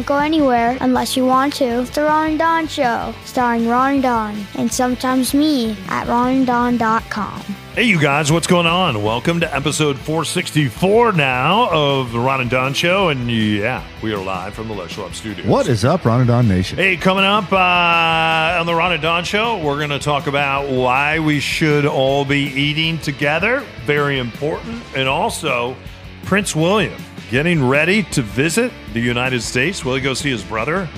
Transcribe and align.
Don't 0.00 0.06
go 0.06 0.16
anywhere 0.16 0.78
unless 0.80 1.14
you 1.14 1.26
want 1.26 1.52
to. 1.56 1.82
It's 1.82 1.90
the 1.90 2.04
Ron 2.04 2.30
and 2.30 2.38
Don 2.38 2.66
Show, 2.66 3.14
starring 3.26 3.68
Ron 3.68 3.92
and 3.92 4.02
Don, 4.02 4.46
and 4.54 4.72
sometimes 4.72 5.34
me 5.34 5.72
at 5.88 6.06
ronanddon.com. 6.06 7.40
Hey, 7.74 7.82
you 7.82 8.00
guys, 8.00 8.32
what's 8.32 8.46
going 8.46 8.66
on? 8.66 9.02
Welcome 9.02 9.40
to 9.40 9.54
episode 9.54 9.98
464 9.98 11.12
now 11.12 11.68
of 11.70 12.12
the 12.12 12.18
Ron 12.18 12.40
and 12.40 12.48
Don 12.48 12.72
Show. 12.72 13.10
And 13.10 13.30
yeah, 13.30 13.86
we 14.02 14.14
are 14.14 14.24
live 14.24 14.54
from 14.54 14.68
the 14.68 14.74
Les 14.74 14.90
Schwab 14.90 15.14
Studios. 15.14 15.46
What 15.46 15.68
is 15.68 15.84
up, 15.84 16.06
Ron 16.06 16.20
and 16.20 16.28
Don 16.28 16.48
Nation? 16.48 16.78
Hey, 16.78 16.96
coming 16.96 17.24
up 17.24 17.52
uh, 17.52 18.58
on 18.58 18.64
the 18.64 18.74
Ron 18.74 18.94
and 18.94 19.02
Don 19.02 19.22
Show, 19.22 19.62
we're 19.62 19.76
going 19.76 19.90
to 19.90 19.98
talk 19.98 20.28
about 20.28 20.70
why 20.70 21.18
we 21.18 21.40
should 21.40 21.84
all 21.84 22.24
be 22.24 22.44
eating 22.44 22.96
together. 23.00 23.66
Very 23.84 24.18
important. 24.18 24.82
And 24.96 25.06
also, 25.06 25.76
Prince 26.24 26.56
William 26.56 27.02
getting 27.30 27.66
ready 27.66 28.02
to 28.02 28.22
visit 28.22 28.72
the 28.92 29.00
United 29.00 29.40
States. 29.40 29.84
Will 29.84 29.94
he 29.94 30.00
go 30.00 30.14
see 30.14 30.30
his 30.30 30.42
brother? 30.42 30.88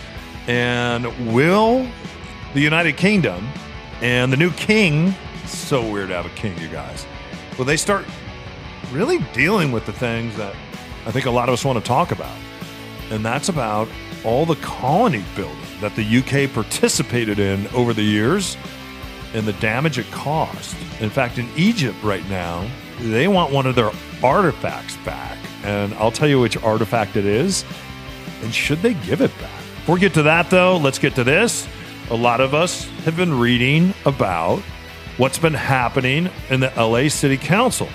And 0.46 1.32
will 1.32 1.86
the 2.54 2.60
United 2.60 2.96
Kingdom 2.96 3.46
and 4.00 4.32
the 4.32 4.36
new 4.36 4.50
king, 4.52 5.14
so 5.46 5.88
weird 5.92 6.08
to 6.08 6.14
have 6.14 6.26
a 6.26 6.30
king, 6.30 6.58
you 6.58 6.68
guys, 6.68 7.06
will 7.58 7.66
they 7.66 7.76
start 7.76 8.06
really 8.90 9.18
dealing 9.34 9.72
with 9.72 9.84
the 9.84 9.92
things 9.92 10.34
that 10.36 10.54
I 11.06 11.10
think 11.10 11.26
a 11.26 11.30
lot 11.30 11.48
of 11.48 11.52
us 11.52 11.64
want 11.64 11.78
to 11.78 11.84
talk 11.84 12.12
about? 12.12 12.36
And 13.10 13.24
that's 13.24 13.50
about 13.50 13.88
all 14.24 14.46
the 14.46 14.56
colony 14.56 15.24
building 15.36 15.58
that 15.80 15.94
the 15.96 16.18
UK 16.18 16.52
participated 16.52 17.38
in 17.38 17.66
over 17.68 17.92
the 17.92 18.02
years 18.02 18.56
and 19.34 19.46
the 19.46 19.52
damage 19.54 19.98
it 19.98 20.10
caused. 20.10 20.76
In 21.00 21.10
fact, 21.10 21.36
in 21.36 21.48
Egypt 21.56 22.02
right 22.02 22.26
now, 22.30 22.66
they 23.00 23.28
want 23.28 23.52
one 23.52 23.66
of 23.66 23.74
their 23.74 23.90
artifacts 24.22 24.96
back. 24.98 25.38
And 25.64 25.94
I'll 25.94 26.12
tell 26.12 26.28
you 26.28 26.40
which 26.40 26.56
artifact 26.62 27.16
it 27.16 27.24
is. 27.24 27.64
And 28.42 28.52
should 28.54 28.82
they 28.82 28.94
give 28.94 29.20
it 29.20 29.30
back? 29.40 29.62
Before 29.76 29.94
we 29.94 30.00
get 30.00 30.14
to 30.14 30.22
that, 30.24 30.50
though, 30.50 30.76
let's 30.76 30.98
get 30.98 31.14
to 31.16 31.24
this. 31.24 31.66
A 32.10 32.14
lot 32.14 32.40
of 32.40 32.54
us 32.54 32.88
have 33.04 33.16
been 33.16 33.38
reading 33.38 33.94
about 34.04 34.60
what's 35.16 35.38
been 35.38 35.54
happening 35.54 36.28
in 36.50 36.60
the 36.60 36.72
LA 36.76 37.08
City 37.08 37.36
Council. 37.36 37.88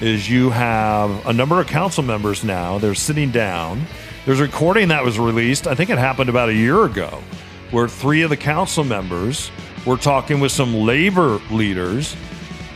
Is 0.00 0.28
you 0.28 0.50
have 0.50 1.26
a 1.26 1.32
number 1.32 1.60
of 1.60 1.66
council 1.68 2.02
members 2.02 2.42
now, 2.42 2.78
they're 2.78 2.94
sitting 2.94 3.30
down. 3.30 3.86
There's 4.26 4.40
a 4.40 4.44
recording 4.44 4.88
that 4.88 5.04
was 5.04 5.18
released, 5.18 5.66
I 5.66 5.74
think 5.74 5.90
it 5.90 5.98
happened 5.98 6.28
about 6.28 6.48
a 6.48 6.54
year 6.54 6.84
ago, 6.84 7.22
where 7.70 7.88
three 7.88 8.22
of 8.22 8.30
the 8.30 8.36
council 8.36 8.84
members 8.84 9.50
were 9.86 9.96
talking 9.96 10.40
with 10.40 10.52
some 10.52 10.74
labor 10.74 11.40
leaders. 11.50 12.16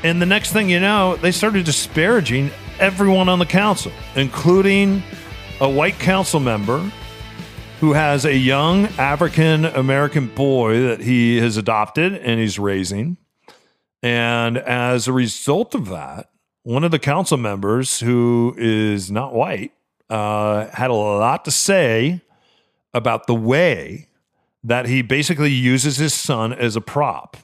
And 0.02 0.20
the 0.20 0.26
next 0.26 0.52
thing 0.52 0.68
you 0.68 0.80
know, 0.80 1.16
they 1.16 1.32
started 1.32 1.64
disparaging 1.64 2.50
everyone 2.78 3.28
on 3.28 3.38
the 3.38 3.46
council, 3.46 3.92
including 4.14 5.02
a 5.60 5.68
white 5.68 5.98
council 5.98 6.40
member 6.40 6.90
who 7.80 7.92
has 7.92 8.24
a 8.24 8.36
young 8.36 8.86
African 8.98 9.64
American 9.64 10.28
boy 10.28 10.80
that 10.82 11.00
he 11.00 11.38
has 11.38 11.56
adopted 11.56 12.14
and 12.14 12.40
he's 12.40 12.58
raising. 12.58 13.16
And 14.02 14.58
as 14.58 15.08
a 15.08 15.12
result 15.12 15.74
of 15.74 15.88
that, 15.88 16.30
one 16.62 16.84
of 16.84 16.90
the 16.90 16.98
council 16.98 17.36
members 17.36 18.00
who 18.00 18.54
is 18.58 19.10
not 19.10 19.34
white 19.34 19.72
uh, 20.10 20.66
had 20.68 20.90
a 20.90 20.94
lot 20.94 21.44
to 21.44 21.50
say 21.50 22.20
about 22.92 23.26
the 23.26 23.34
way 23.34 24.08
that 24.64 24.86
he 24.86 25.02
basically 25.02 25.52
uses 25.52 25.96
his 25.96 26.12
son 26.14 26.52
as 26.52 26.76
a 26.76 26.80
prop. 26.80 27.36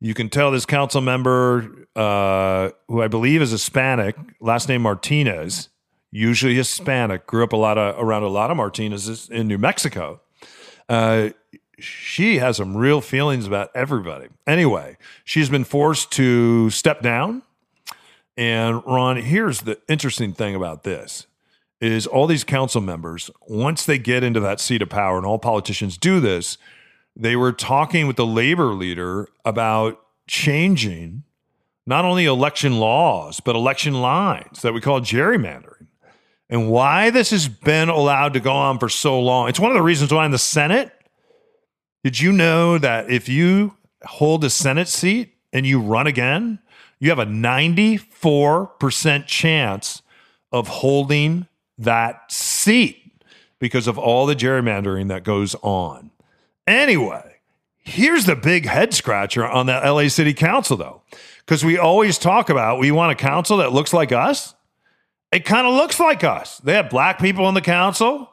You 0.00 0.14
can 0.14 0.30
tell 0.30 0.50
this 0.50 0.64
council 0.64 1.00
member, 1.00 1.87
uh, 1.98 2.70
who 2.86 3.02
I 3.02 3.08
believe 3.08 3.42
is 3.42 3.50
Hispanic, 3.50 4.14
last 4.40 4.68
name 4.68 4.82
Martinez, 4.82 5.68
usually 6.12 6.54
Hispanic, 6.54 7.26
grew 7.26 7.42
up 7.42 7.52
a 7.52 7.56
lot 7.56 7.76
of 7.76 7.98
around 7.98 8.22
a 8.22 8.28
lot 8.28 8.52
of 8.52 8.56
Martinez's 8.56 9.28
in 9.28 9.48
New 9.48 9.58
Mexico. 9.58 10.20
Uh, 10.88 11.30
she 11.80 12.38
has 12.38 12.56
some 12.56 12.76
real 12.76 13.00
feelings 13.00 13.48
about 13.48 13.70
everybody. 13.74 14.28
Anyway, 14.46 14.96
she's 15.24 15.48
been 15.48 15.64
forced 15.64 16.12
to 16.12 16.70
step 16.70 17.02
down. 17.02 17.42
And 18.36 18.84
Ron, 18.86 19.16
here's 19.16 19.62
the 19.62 19.80
interesting 19.88 20.32
thing 20.32 20.54
about 20.54 20.84
this 20.84 21.26
is 21.80 22.06
all 22.06 22.28
these 22.28 22.44
council 22.44 22.80
members, 22.80 23.28
once 23.48 23.84
they 23.84 23.98
get 23.98 24.22
into 24.22 24.40
that 24.40 24.60
seat 24.60 24.82
of 24.82 24.88
power, 24.88 25.16
and 25.16 25.26
all 25.26 25.38
politicians 25.38 25.96
do 25.96 26.20
this, 26.20 26.58
they 27.16 27.34
were 27.34 27.52
talking 27.52 28.06
with 28.06 28.16
the 28.16 28.26
labor 28.26 28.72
leader 28.74 29.28
about 29.44 30.00
changing 30.28 31.24
not 31.88 32.04
only 32.04 32.26
election 32.26 32.78
laws, 32.78 33.40
but 33.40 33.56
election 33.56 34.02
lines 34.02 34.60
that 34.60 34.74
we 34.74 34.80
call 34.80 35.00
gerrymandering. 35.00 35.86
And 36.50 36.70
why 36.70 37.08
this 37.08 37.30
has 37.30 37.48
been 37.48 37.88
allowed 37.88 38.34
to 38.34 38.40
go 38.40 38.52
on 38.52 38.78
for 38.78 38.90
so 38.90 39.18
long. 39.18 39.48
It's 39.48 39.58
one 39.58 39.70
of 39.70 39.74
the 39.74 39.82
reasons 39.82 40.12
why 40.12 40.26
in 40.26 40.30
the 40.30 40.38
Senate, 40.38 40.92
did 42.04 42.20
you 42.20 42.30
know 42.30 42.76
that 42.76 43.10
if 43.10 43.26
you 43.26 43.74
hold 44.04 44.44
a 44.44 44.50
Senate 44.50 44.88
seat 44.88 45.32
and 45.50 45.64
you 45.64 45.80
run 45.80 46.06
again, 46.06 46.58
you 47.00 47.08
have 47.08 47.18
a 47.18 47.24
94% 47.24 49.26
chance 49.26 50.02
of 50.52 50.68
holding 50.68 51.46
that 51.78 52.30
seat 52.30 52.98
because 53.58 53.86
of 53.86 53.96
all 53.96 54.26
the 54.26 54.36
gerrymandering 54.36 55.08
that 55.08 55.24
goes 55.24 55.54
on. 55.62 56.10
Anyway, 56.66 57.36
here's 57.78 58.26
the 58.26 58.36
big 58.36 58.66
head 58.66 58.92
scratcher 58.92 59.46
on 59.46 59.64
the 59.64 59.72
LA 59.72 60.08
City 60.08 60.34
Council, 60.34 60.76
though, 60.76 61.00
because 61.48 61.64
we 61.64 61.78
always 61.78 62.18
talk 62.18 62.50
about 62.50 62.78
we 62.78 62.90
want 62.90 63.10
a 63.10 63.14
council 63.14 63.56
that 63.56 63.72
looks 63.72 63.94
like 63.94 64.12
us. 64.12 64.54
It 65.32 65.46
kind 65.46 65.66
of 65.66 65.72
looks 65.72 65.98
like 65.98 66.22
us. 66.22 66.58
They 66.58 66.74
have 66.74 66.90
black 66.90 67.18
people 67.18 67.46
on 67.46 67.54
the 67.54 67.62
council, 67.62 68.30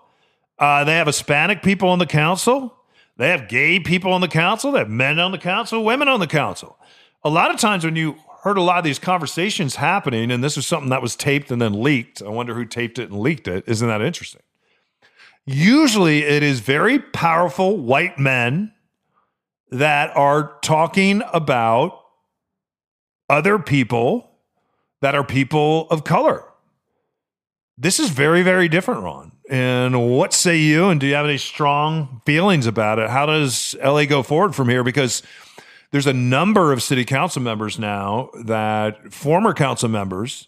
uh, 0.59 0.83
they 0.83 0.95
have 0.95 1.07
Hispanic 1.07 1.63
people 1.63 1.87
on 1.87 1.99
the 1.99 2.05
council, 2.05 2.75
they 3.15 3.29
have 3.29 3.47
gay 3.47 3.79
people 3.79 4.11
on 4.11 4.19
the 4.19 4.27
council, 4.27 4.73
they 4.73 4.79
have 4.79 4.89
men 4.89 5.17
on 5.17 5.31
the 5.31 5.37
council, 5.37 5.81
women 5.85 6.09
on 6.09 6.19
the 6.19 6.27
council. 6.27 6.77
A 7.23 7.29
lot 7.29 7.51
of 7.51 7.59
times 7.59 7.85
when 7.85 7.95
you 7.95 8.17
heard 8.43 8.57
a 8.57 8.61
lot 8.61 8.79
of 8.79 8.83
these 8.83 8.99
conversations 8.99 9.77
happening, 9.77 10.29
and 10.29 10.43
this 10.43 10.57
was 10.57 10.67
something 10.67 10.89
that 10.89 11.01
was 11.01 11.15
taped 11.15 11.51
and 11.51 11.61
then 11.61 11.81
leaked. 11.81 12.21
I 12.21 12.27
wonder 12.27 12.53
who 12.53 12.65
taped 12.65 12.99
it 12.99 13.09
and 13.09 13.21
leaked 13.21 13.47
it. 13.47 13.63
Isn't 13.65 13.87
that 13.87 14.01
interesting? 14.01 14.41
Usually 15.45 16.23
it 16.23 16.43
is 16.43 16.59
very 16.59 16.99
powerful 16.99 17.77
white 17.77 18.19
men 18.19 18.73
that 19.71 20.15
are 20.17 20.57
talking 20.61 21.21
about 21.33 22.04
other 23.29 23.59
people 23.59 24.31
that 25.01 25.15
are 25.15 25.23
people 25.23 25.87
of 25.89 26.03
color. 26.03 26.43
This 27.77 27.99
is 27.99 28.09
very, 28.09 28.41
very 28.41 28.67
different, 28.69 29.03
Ron. 29.03 29.31
And 29.49 30.09
what 30.09 30.33
say 30.33 30.57
you? 30.57 30.89
And 30.89 30.99
do 30.99 31.05
you 31.05 31.15
have 31.15 31.25
any 31.25 31.37
strong 31.37 32.21
feelings 32.25 32.65
about 32.65 32.99
it? 32.99 33.09
How 33.09 33.25
does 33.25 33.75
LA 33.83 34.05
go 34.05 34.23
forward 34.23 34.55
from 34.55 34.69
here? 34.69 34.83
Because 34.83 35.21
there's 35.91 36.07
a 36.07 36.13
number 36.13 36.71
of 36.71 36.81
city 36.81 37.05
council 37.05 37.41
members 37.41 37.77
now 37.77 38.29
that 38.45 39.13
former 39.13 39.53
council 39.53 39.89
members, 39.89 40.47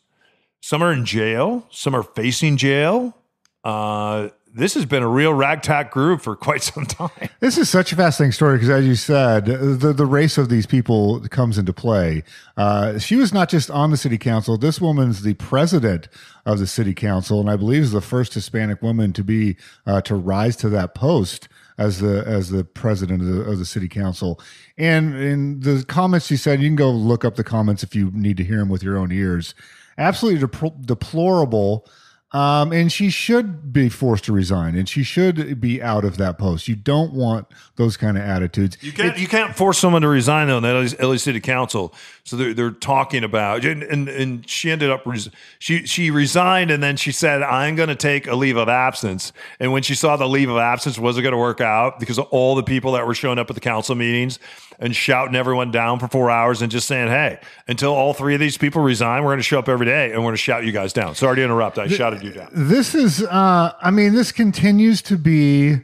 some 0.61 0.81
are 0.81 0.91
in 0.91 1.05
jail, 1.05 1.67
some 1.69 1.95
are 1.95 2.03
facing 2.03 2.57
jail. 2.57 3.15
Uh, 3.63 4.29
this 4.53 4.73
has 4.73 4.85
been 4.85 5.03
a 5.03 5.07
real 5.07 5.33
ragtag 5.33 5.91
group 5.91 6.21
for 6.21 6.35
quite 6.35 6.63
some 6.63 6.85
time. 6.85 7.29
This 7.39 7.57
is 7.57 7.69
such 7.69 7.91
a 7.91 7.95
fascinating 7.95 8.31
story 8.31 8.57
because, 8.57 8.69
as 8.69 8.85
you 8.85 8.95
said, 8.95 9.45
the, 9.45 9.93
the 9.93 10.05
race 10.05 10.37
of 10.37 10.49
these 10.49 10.65
people 10.65 11.19
comes 11.29 11.57
into 11.57 11.73
play. 11.73 12.23
Uh, 12.55 12.97
she 12.97 13.15
was 13.15 13.33
not 13.33 13.49
just 13.49 13.69
on 13.69 13.91
the 13.91 13.97
city 13.97 14.17
council. 14.17 14.57
This 14.57 14.81
woman's 14.81 15.21
the 15.21 15.35
president 15.35 16.07
of 16.45 16.59
the 16.59 16.67
city 16.67 16.93
council, 16.93 17.39
and 17.39 17.49
I 17.49 17.55
believe 17.55 17.83
is 17.83 17.91
the 17.91 18.01
first 18.01 18.33
Hispanic 18.33 18.81
woman 18.81 19.13
to 19.13 19.23
be 19.23 19.57
uh, 19.85 20.01
to 20.01 20.15
rise 20.15 20.55
to 20.57 20.69
that 20.69 20.95
post 20.95 21.47
as 21.77 21.99
the 21.99 22.23
as 22.25 22.49
the 22.49 22.63
president 22.63 23.21
of 23.21 23.27
the, 23.27 23.41
of 23.41 23.59
the 23.59 23.65
city 23.65 23.87
council. 23.87 24.39
And 24.77 25.15
in 25.15 25.59
the 25.59 25.85
comments 25.87 26.27
she 26.27 26.37
said, 26.37 26.61
you 26.61 26.67
can 26.67 26.75
go 26.75 26.89
look 26.89 27.23
up 27.23 27.35
the 27.35 27.43
comments 27.43 27.83
if 27.83 27.95
you 27.95 28.11
need 28.11 28.37
to 28.37 28.43
hear 28.43 28.57
them 28.57 28.69
with 28.69 28.83
your 28.83 28.97
own 28.97 29.11
ears. 29.11 29.53
Absolutely 29.97 30.47
depl- 30.47 30.85
deplorable 30.85 31.87
Um, 32.33 32.73
and 32.73 32.91
she 32.91 33.09
should 33.09 33.71
be 33.71 33.87
forced 33.87 34.25
to 34.25 34.33
resign, 34.33 34.75
and 34.75 34.87
she 34.89 35.01
should 35.01 35.61
be 35.61 35.81
out 35.81 36.03
of 36.03 36.17
that 36.17 36.37
post. 36.37 36.67
You 36.67 36.75
don't 36.75 37.13
want 37.13 37.47
those 37.77 37.95
kind 37.95 38.17
of 38.17 38.23
attitudes. 38.23 38.77
You 38.81 38.91
can't 38.91 39.17
you 39.17 39.27
can't 39.29 39.55
force 39.55 39.77
someone 39.77 40.01
to 40.01 40.09
resign 40.09 40.47
though 40.47 40.57
in 40.57 40.63
the 40.63 40.97
LA, 40.99 41.15
City 41.15 41.39
Council. 41.39 41.93
So 42.25 42.35
they're, 42.35 42.53
they're 42.53 42.71
talking 42.71 43.23
about 43.23 43.63
and, 43.63 43.81
and 43.81 44.09
and 44.09 44.49
she 44.49 44.69
ended 44.71 44.89
up 44.89 45.05
res- 45.05 45.29
she 45.59 45.85
she 45.85 46.11
resigned 46.11 46.69
and 46.69 46.83
then 46.83 46.97
she 46.97 47.13
said 47.13 47.43
I'm 47.43 47.77
going 47.77 47.87
to 47.87 47.95
take 47.95 48.27
a 48.27 48.35
leave 48.35 48.57
of 48.57 48.67
absence. 48.67 49.31
And 49.61 49.71
when 49.71 49.83
she 49.83 49.95
saw 49.95 50.17
the 50.17 50.27
leave 50.27 50.49
of 50.49 50.57
absence 50.57 50.99
wasn't 50.99 51.23
going 51.23 51.31
to 51.31 51.37
work 51.37 51.61
out 51.61 51.97
because 51.97 52.19
of 52.19 52.25
all 52.31 52.55
the 52.55 52.63
people 52.63 52.91
that 52.91 53.07
were 53.07 53.15
showing 53.15 53.39
up 53.39 53.49
at 53.49 53.53
the 53.53 53.61
council 53.61 53.95
meetings 53.95 54.37
and 54.79 54.95
shouting 54.95 55.35
everyone 55.35 55.71
down 55.71 55.97
for 55.97 56.07
four 56.07 56.29
hours 56.29 56.61
and 56.61 56.71
just 56.71 56.87
saying, 56.87 57.07
"Hey, 57.07 57.39
until 57.67 57.93
all 57.93 58.13
three 58.13 58.33
of 58.33 58.39
these 58.39 58.57
people 58.57 58.81
resign, 58.81 59.23
we're 59.23 59.29
going 59.29 59.39
to 59.39 59.43
show 59.43 59.59
up 59.59 59.69
every 59.69 59.85
day 59.85 60.11
and 60.11 60.17
we're 60.17 60.27
going 60.27 60.33
to 60.33 60.41
shout 60.41 60.65
you 60.65 60.71
guys 60.71 60.93
down." 60.93 61.15
Sorry 61.15 61.37
to 61.37 61.43
interrupt. 61.43 61.79
I 61.79 61.87
shouted 61.87 62.16
This 62.51 62.95
is, 62.95 63.23
uh, 63.23 63.73
I 63.81 63.91
mean, 63.91 64.13
this 64.13 64.31
continues 64.31 65.01
to 65.03 65.17
be 65.17 65.81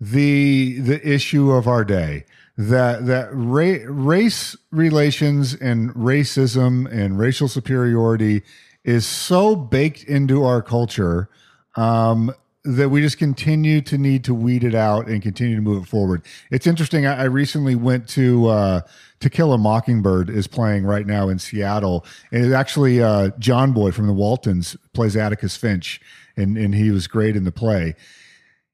the 0.00 0.80
the 0.80 1.08
issue 1.08 1.50
of 1.52 1.66
our 1.66 1.84
day. 1.84 2.24
That 2.58 3.06
that 3.06 3.28
ra- 3.32 3.84
race 3.86 4.56
relations 4.70 5.54
and 5.54 5.90
racism 5.94 6.90
and 6.90 7.18
racial 7.18 7.48
superiority 7.48 8.42
is 8.84 9.04
so 9.06 9.56
baked 9.56 10.04
into 10.04 10.44
our 10.44 10.62
culture 10.62 11.28
um, 11.76 12.32
that 12.66 12.88
we 12.88 13.00
just 13.00 13.18
continue 13.18 13.80
to 13.82 13.96
need 13.96 14.24
to 14.24 14.34
weed 14.34 14.64
it 14.64 14.74
out 14.74 15.06
and 15.06 15.22
continue 15.22 15.56
to 15.56 15.62
move 15.62 15.84
it 15.84 15.86
forward. 15.86 16.22
It's 16.50 16.66
interesting. 16.66 17.06
I, 17.06 17.22
I 17.22 17.24
recently 17.24 17.74
went 17.74 18.08
to 18.10 18.48
uh, 18.48 18.80
To 19.20 19.30
Kill 19.30 19.52
a 19.52 19.58
Mockingbird 19.58 20.28
is 20.28 20.46
playing 20.46 20.84
right 20.84 21.06
now 21.06 21.28
in 21.28 21.38
Seattle, 21.38 22.04
and 22.32 22.44
it's 22.44 22.54
actually 22.54 23.02
uh, 23.02 23.30
John 23.38 23.72
Boy 23.72 23.92
from 23.92 24.06
the 24.06 24.12
Waltons 24.12 24.76
plays 24.92 25.16
Atticus 25.16 25.56
Finch, 25.56 26.00
and 26.36 26.58
and 26.58 26.74
he 26.74 26.90
was 26.90 27.06
great 27.06 27.36
in 27.36 27.44
the 27.44 27.52
play. 27.52 27.94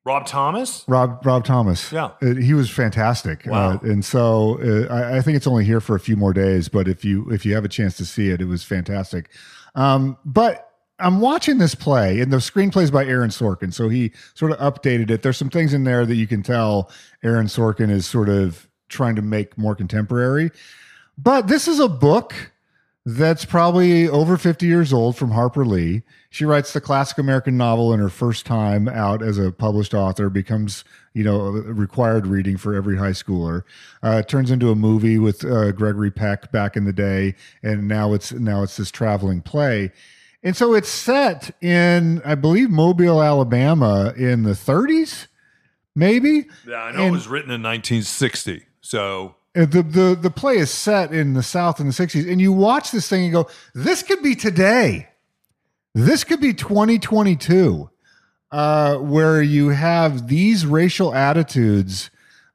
Rob 0.04 0.26
Thomas? 0.26 0.84
Rob 0.88 1.24
Rob 1.24 1.44
Thomas. 1.44 1.92
Yeah. 1.92 2.10
Uh, 2.20 2.34
he 2.34 2.54
was 2.54 2.70
fantastic. 2.70 3.46
Wow. 3.46 3.74
Uh, 3.74 3.78
and 3.82 4.04
so 4.04 4.58
uh, 4.60 4.92
I, 4.92 5.18
I 5.18 5.20
think 5.20 5.36
it's 5.36 5.46
only 5.46 5.64
here 5.64 5.80
for 5.80 5.94
a 5.94 6.00
few 6.00 6.16
more 6.16 6.32
days, 6.32 6.68
but 6.68 6.88
if 6.88 7.04
you 7.04 7.30
if 7.30 7.46
you 7.46 7.54
have 7.54 7.64
a 7.64 7.68
chance 7.68 7.96
to 7.98 8.04
see 8.04 8.30
it, 8.30 8.40
it 8.40 8.46
was 8.46 8.64
fantastic. 8.64 9.30
Um, 9.74 10.18
but 10.24 10.71
I'm 11.02 11.20
watching 11.20 11.58
this 11.58 11.74
play, 11.74 12.20
and 12.20 12.32
the 12.32 12.38
screenplay 12.38 12.84
is 12.84 12.90
by 12.90 13.04
Aaron 13.04 13.30
Sorkin, 13.30 13.74
so 13.74 13.88
he 13.88 14.12
sort 14.34 14.52
of 14.52 14.58
updated 14.58 15.10
it. 15.10 15.22
There's 15.22 15.36
some 15.36 15.50
things 15.50 15.74
in 15.74 15.84
there 15.84 16.06
that 16.06 16.14
you 16.14 16.26
can 16.26 16.42
tell 16.42 16.90
Aaron 17.24 17.46
Sorkin 17.46 17.90
is 17.90 18.06
sort 18.06 18.28
of 18.28 18.68
trying 18.88 19.16
to 19.16 19.22
make 19.22 19.58
more 19.58 19.74
contemporary. 19.74 20.50
But 21.18 21.48
this 21.48 21.66
is 21.66 21.80
a 21.80 21.88
book 21.88 22.52
that's 23.04 23.44
probably 23.44 24.08
over 24.08 24.36
50 24.36 24.64
years 24.64 24.92
old 24.92 25.16
from 25.16 25.32
Harper 25.32 25.64
Lee. 25.64 26.02
She 26.30 26.44
writes 26.44 26.72
the 26.72 26.80
classic 26.80 27.18
American 27.18 27.56
novel 27.56 27.92
in 27.92 27.98
her 27.98 28.08
first 28.08 28.46
time 28.46 28.88
out 28.88 29.22
as 29.22 29.38
a 29.38 29.50
published 29.50 29.92
author, 29.92 30.30
becomes, 30.30 30.84
you 31.12 31.24
know, 31.24 31.50
required 31.50 32.28
reading 32.28 32.56
for 32.56 32.74
every 32.74 32.96
high 32.96 33.10
schooler. 33.10 33.64
Uh, 34.02 34.22
turns 34.22 34.52
into 34.52 34.70
a 34.70 34.76
movie 34.76 35.18
with 35.18 35.44
uh, 35.44 35.72
Gregory 35.72 36.12
Peck 36.12 36.52
back 36.52 36.76
in 36.76 36.84
the 36.84 36.92
day, 36.92 37.34
and 37.62 37.88
now 37.88 38.12
it's 38.12 38.32
now 38.32 38.62
it's 38.62 38.76
this 38.76 38.90
traveling 38.90 39.42
play. 39.42 39.90
And 40.42 40.56
so 40.56 40.74
it's 40.74 40.88
set 40.88 41.54
in, 41.62 42.20
I 42.24 42.34
believe, 42.34 42.68
Mobile, 42.70 43.22
Alabama 43.22 44.12
in 44.16 44.42
the 44.42 44.52
30s, 44.52 45.28
maybe. 45.94 46.48
Yeah, 46.66 46.82
I 46.82 46.92
know 46.92 47.06
it 47.06 47.10
was 47.12 47.28
written 47.28 47.50
in 47.50 47.62
1960. 47.62 48.66
So 48.80 49.36
Uh, 49.54 49.66
the 49.66 49.82
the 49.82 50.18
the 50.20 50.30
play 50.30 50.56
is 50.56 50.70
set 50.70 51.12
in 51.12 51.34
the 51.34 51.42
South 51.42 51.78
in 51.78 51.86
the 51.86 51.92
'60s, 51.92 52.26
and 52.30 52.40
you 52.40 52.52
watch 52.52 52.90
this 52.90 53.06
thing 53.08 53.24
and 53.24 53.32
go, 53.32 53.48
"This 53.74 54.02
could 54.02 54.22
be 54.22 54.34
today. 54.34 55.08
This 55.94 56.24
could 56.24 56.40
be 56.40 56.54
2022, 56.54 57.90
uh, 58.50 58.96
where 58.96 59.42
you 59.42 59.68
have 59.68 60.26
these 60.28 60.64
racial 60.64 61.14
attitudes." 61.14 62.10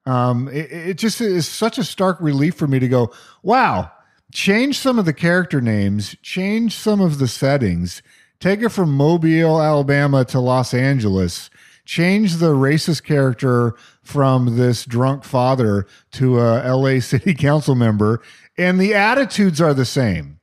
Um, 0.07 0.47
it, 0.47 0.71
it 0.71 0.97
just 0.97 1.21
is 1.21 1.47
such 1.47 1.77
a 1.77 1.83
stark 1.83 2.17
relief 2.19 2.55
for 2.55 2.67
me 2.67 2.79
to 2.79 2.87
go, 2.87 3.13
"Wow." 3.43 3.91
Change 4.33 4.77
some 4.77 4.99
of 4.99 5.05
the 5.05 5.13
character 5.13 5.61
names, 5.61 6.15
change 6.21 6.75
some 6.75 6.99
of 6.99 7.17
the 7.17 7.27
settings, 7.27 8.01
take 8.39 8.61
it 8.61 8.69
from 8.69 8.93
Mobile, 8.93 9.61
Alabama 9.61 10.25
to 10.25 10.39
Los 10.39 10.73
Angeles, 10.73 11.49
change 11.85 12.35
the 12.35 12.53
racist 12.53 13.03
character 13.03 13.73
from 14.03 14.57
this 14.57 14.85
drunk 14.85 15.23
father 15.23 15.87
to 16.11 16.39
a 16.39 16.75
LA 16.75 16.99
city 16.99 17.33
council 17.33 17.73
member, 17.73 18.21
and 18.57 18.79
the 18.79 18.93
attitudes 18.93 19.61
are 19.61 19.73
the 19.73 19.85
same. 19.85 20.39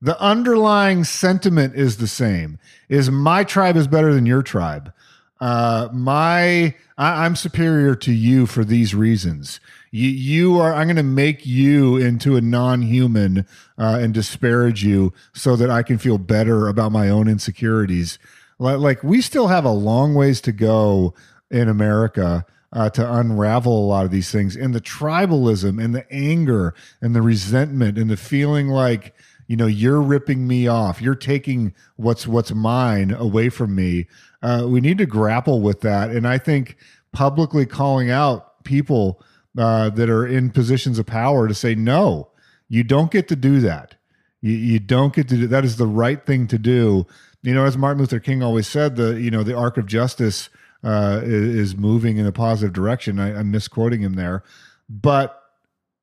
The 0.00 0.20
underlying 0.20 1.04
sentiment 1.04 1.74
is 1.74 1.96
the 1.96 2.06
same. 2.06 2.58
Is 2.88 3.10
my 3.10 3.44
tribe 3.44 3.76
is 3.76 3.86
better 3.86 4.14
than 4.14 4.26
your 4.26 4.42
tribe. 4.42 4.92
Uh, 5.40 5.88
my 5.92 6.74
I, 6.98 7.24
I'm 7.24 7.36
superior 7.36 7.94
to 7.96 8.12
you 8.12 8.46
for 8.46 8.64
these 8.64 8.94
reasons. 8.94 9.60
You, 9.90 10.08
you 10.08 10.58
are. 10.58 10.74
I'm 10.74 10.86
going 10.86 10.96
to 10.96 11.02
make 11.02 11.46
you 11.46 11.96
into 11.96 12.36
a 12.36 12.40
non-human 12.40 13.46
uh, 13.78 13.98
and 14.00 14.12
disparage 14.12 14.84
you 14.84 15.12
so 15.34 15.56
that 15.56 15.70
I 15.70 15.82
can 15.82 15.98
feel 15.98 16.18
better 16.18 16.68
about 16.68 16.92
my 16.92 17.08
own 17.08 17.28
insecurities. 17.28 18.18
Like, 18.58 18.78
like 18.78 19.02
we 19.02 19.20
still 19.20 19.48
have 19.48 19.64
a 19.64 19.70
long 19.70 20.14
ways 20.14 20.40
to 20.42 20.52
go 20.52 21.14
in 21.50 21.68
America 21.68 22.44
uh, 22.72 22.90
to 22.90 23.14
unravel 23.14 23.72
a 23.72 23.86
lot 23.86 24.04
of 24.04 24.10
these 24.10 24.30
things, 24.30 24.56
and 24.56 24.74
the 24.74 24.80
tribalism, 24.80 25.82
and 25.82 25.94
the 25.94 26.10
anger, 26.12 26.74
and 27.00 27.14
the 27.14 27.22
resentment, 27.22 27.96
and 27.96 28.10
the 28.10 28.16
feeling 28.16 28.68
like 28.68 29.14
you 29.46 29.56
know 29.56 29.66
you're 29.66 30.02
ripping 30.02 30.46
me 30.46 30.66
off 30.66 31.00
you're 31.00 31.14
taking 31.14 31.74
what's 31.96 32.26
what's 32.26 32.52
mine 32.52 33.12
away 33.12 33.48
from 33.48 33.74
me 33.74 34.06
uh, 34.42 34.66
we 34.68 34.80
need 34.80 34.98
to 34.98 35.06
grapple 35.06 35.60
with 35.60 35.80
that 35.80 36.10
and 36.10 36.26
i 36.26 36.38
think 36.38 36.76
publicly 37.12 37.64
calling 37.64 38.10
out 38.10 38.62
people 38.64 39.22
uh, 39.56 39.90
that 39.90 40.08
are 40.10 40.26
in 40.26 40.50
positions 40.50 40.98
of 40.98 41.06
power 41.06 41.48
to 41.48 41.54
say 41.54 41.74
no 41.74 42.30
you 42.68 42.84
don't 42.84 43.10
get 43.10 43.28
to 43.28 43.36
do 43.36 43.60
that. 43.60 43.94
You, 44.40 44.52
you 44.52 44.78
don't 44.78 45.14
get 45.14 45.28
to 45.28 45.36
do 45.36 45.46
that 45.46 45.64
is 45.64 45.76
the 45.76 45.86
right 45.86 46.24
thing 46.24 46.46
to 46.48 46.58
do. 46.58 47.06
You 47.42 47.54
know 47.54 47.64
as 47.64 47.76
martin 47.76 48.00
luther 48.00 48.20
king 48.20 48.42
always 48.42 48.66
said 48.66 48.96
the 48.96 49.20
you 49.20 49.30
know 49.30 49.42
the 49.42 49.56
arc 49.56 49.76
of 49.76 49.86
justice 49.86 50.48
uh, 50.84 51.20
is, 51.22 51.54
is 51.54 51.76
moving 51.76 52.16
in 52.16 52.26
a 52.26 52.32
positive 52.32 52.72
direction. 52.72 53.18
I, 53.18 53.38
i'm 53.38 53.50
misquoting 53.50 54.02
him 54.02 54.14
there. 54.14 54.42
But 54.88 55.40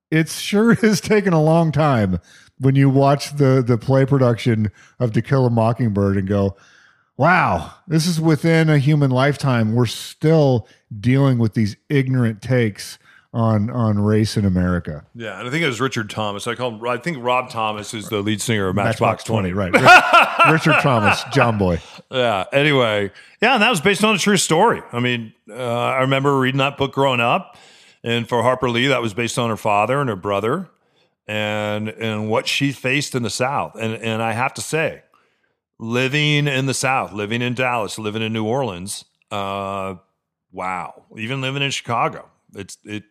it 0.09 0.29
sure 0.29 0.73
has 0.81 1.01
taken 1.01 1.33
a 1.33 1.41
long 1.41 1.71
time 1.71 2.19
when 2.59 2.75
you 2.75 2.89
watch 2.89 3.35
the 3.37 3.63
the 3.65 3.77
play 3.77 4.05
production 4.05 4.71
of 4.99 5.11
To 5.13 5.21
Kill 5.21 5.45
a 5.45 5.49
Mockingbird 5.49 6.17
and 6.17 6.27
go, 6.27 6.55
"Wow, 7.17 7.73
this 7.87 8.07
is 8.07 8.21
within 8.21 8.69
a 8.69 8.77
human 8.79 9.11
lifetime. 9.11 9.75
We're 9.75 9.85
still 9.85 10.67
dealing 10.97 11.39
with 11.39 11.55
these 11.55 11.75
ignorant 11.89 12.41
takes 12.41 12.97
on 13.33 13.69
on 13.69 13.99
race 13.99 14.37
in 14.37 14.45
America." 14.45 15.05
yeah, 15.15 15.39
and 15.39 15.47
I 15.47 15.51
think 15.51 15.63
it 15.63 15.67
was 15.67 15.81
Richard 15.81 16.09
Thomas. 16.09 16.45
I 16.47 16.55
call 16.55 16.71
him. 16.75 16.87
I 16.87 16.97
think 16.97 17.17
Rob 17.21 17.49
Thomas 17.49 17.93
is 17.93 18.09
the 18.09 18.21
lead 18.21 18.41
singer 18.41 18.67
of 18.67 18.75
Matchbox, 18.75 19.23
Twenty. 19.23 19.51
right? 19.53 19.71
Rich- 19.73 19.83
Richard 20.67 20.81
Thomas, 20.81 21.23
John 21.33 21.57
Boy. 21.57 21.81
Yeah. 22.11 22.45
Anyway, 22.53 23.11
yeah, 23.41 23.53
and 23.55 23.63
that 23.63 23.69
was 23.69 23.81
based 23.81 24.03
on 24.03 24.15
a 24.15 24.17
true 24.19 24.37
story. 24.37 24.81
I 24.91 24.99
mean, 24.99 25.33
uh, 25.49 25.55
I 25.55 26.01
remember 26.01 26.39
reading 26.39 26.59
that 26.59 26.77
book 26.77 26.93
growing 26.93 27.19
up, 27.19 27.57
and 28.03 28.27
for 28.29 28.43
Harper 28.43 28.69
Lee, 28.69 28.87
that 28.87 29.01
was 29.01 29.13
based 29.13 29.39
on 29.39 29.49
her 29.49 29.57
father 29.57 29.99
and 29.99 30.09
her 30.09 30.15
brother, 30.15 30.69
and 31.27 31.89
and 31.89 32.29
what 32.29 32.47
she 32.47 32.71
faced 32.71 33.15
in 33.15 33.23
the 33.23 33.29
South. 33.29 33.75
And 33.75 33.93
and 33.95 34.21
I 34.21 34.33
have 34.33 34.53
to 34.55 34.61
say, 34.61 35.01
living 35.79 36.47
in 36.47 36.65
the 36.65 36.73
South, 36.73 37.13
living 37.13 37.41
in 37.41 37.53
Dallas, 37.55 37.97
living 37.97 38.21
in 38.21 38.31
New 38.33 38.45
Orleans, 38.45 39.05
uh, 39.31 39.95
wow, 40.51 41.03
even 41.17 41.41
living 41.41 41.63
in 41.63 41.71
Chicago, 41.71 42.29
it's 42.55 42.77
it. 42.83 43.03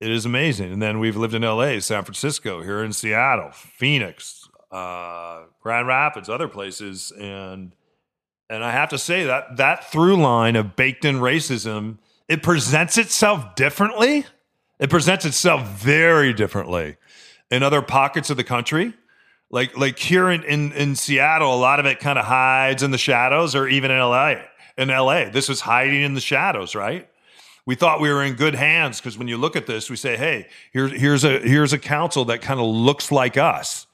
It 0.00 0.10
is 0.10 0.26
amazing. 0.26 0.72
And 0.72 0.82
then 0.82 0.98
we've 0.98 1.16
lived 1.16 1.34
in 1.34 1.42
LA, 1.42 1.78
San 1.80 2.04
Francisco, 2.04 2.62
here 2.62 2.84
in 2.84 2.92
Seattle, 2.92 3.50
Phoenix, 3.52 4.46
uh, 4.70 5.44
Grand 5.62 5.88
Rapids, 5.88 6.28
other 6.28 6.48
places. 6.48 7.12
And 7.18 7.72
and 8.48 8.62
I 8.62 8.70
have 8.72 8.90
to 8.90 8.98
say 8.98 9.24
that 9.24 9.56
that 9.56 9.90
through 9.90 10.16
line 10.16 10.54
of 10.54 10.76
baked 10.76 11.04
in 11.04 11.16
racism, 11.16 11.98
it 12.28 12.42
presents 12.42 12.98
itself 12.98 13.54
differently. 13.54 14.26
It 14.78 14.90
presents 14.90 15.24
itself 15.24 15.66
very 15.66 16.34
differently 16.34 16.96
in 17.50 17.62
other 17.62 17.80
pockets 17.80 18.28
of 18.28 18.36
the 18.36 18.44
country. 18.44 18.92
Like 19.50 19.76
like 19.78 19.98
here 19.98 20.28
in, 20.28 20.42
in, 20.44 20.72
in 20.72 20.94
Seattle, 20.94 21.54
a 21.54 21.56
lot 21.56 21.80
of 21.80 21.86
it 21.86 22.00
kind 22.00 22.18
of 22.18 22.26
hides 22.26 22.82
in 22.82 22.90
the 22.90 22.98
shadows, 22.98 23.54
or 23.54 23.66
even 23.66 23.90
in 23.90 23.98
LA. 23.98 24.34
In 24.76 24.88
LA, 24.88 25.30
this 25.30 25.48
was 25.48 25.62
hiding 25.62 26.02
in 26.02 26.12
the 26.12 26.20
shadows, 26.20 26.74
right? 26.74 27.08
We 27.66 27.74
thought 27.74 28.00
we 28.00 28.10
were 28.10 28.22
in 28.22 28.34
good 28.34 28.54
hands 28.54 29.00
because 29.00 29.18
when 29.18 29.26
you 29.28 29.36
look 29.36 29.56
at 29.56 29.66
this, 29.66 29.90
we 29.90 29.96
say, 29.96 30.16
"Hey, 30.16 30.46
here's 30.72 30.92
here's 30.92 31.24
a 31.24 31.40
here's 31.40 31.72
a 31.72 31.78
council 31.78 32.24
that 32.26 32.40
kind 32.40 32.60
of 32.60 32.66
looks 32.66 33.10
like 33.12 33.36
us." 33.36 33.86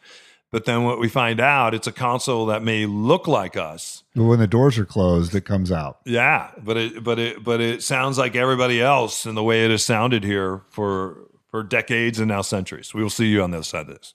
But 0.50 0.66
then 0.66 0.84
what 0.84 1.00
we 1.00 1.08
find 1.08 1.40
out, 1.40 1.72
it's 1.72 1.86
a 1.86 1.92
council 1.92 2.44
that 2.46 2.62
may 2.62 2.84
look 2.84 3.26
like 3.26 3.56
us, 3.56 4.02
But 4.14 4.24
when 4.24 4.38
the 4.38 4.46
doors 4.46 4.78
are 4.78 4.84
closed, 4.84 5.34
it 5.34 5.46
comes 5.46 5.72
out. 5.72 6.00
yeah, 6.04 6.50
but 6.62 6.76
it 6.76 7.02
but 7.02 7.18
it 7.18 7.42
but 7.42 7.62
it 7.62 7.82
sounds 7.82 8.18
like 8.18 8.36
everybody 8.36 8.82
else 8.82 9.24
in 9.24 9.34
the 9.34 9.42
way 9.42 9.64
it 9.64 9.70
has 9.70 9.82
sounded 9.82 10.22
here 10.24 10.60
for 10.68 11.16
for 11.50 11.62
decades 11.62 12.18
and 12.18 12.28
now 12.28 12.42
centuries. 12.42 12.92
We 12.92 13.02
will 13.02 13.08
see 13.10 13.26
you 13.28 13.42
on 13.42 13.50
the 13.52 13.58
other 13.58 13.64
side 13.64 13.88
of 13.88 13.96
this. 13.98 14.12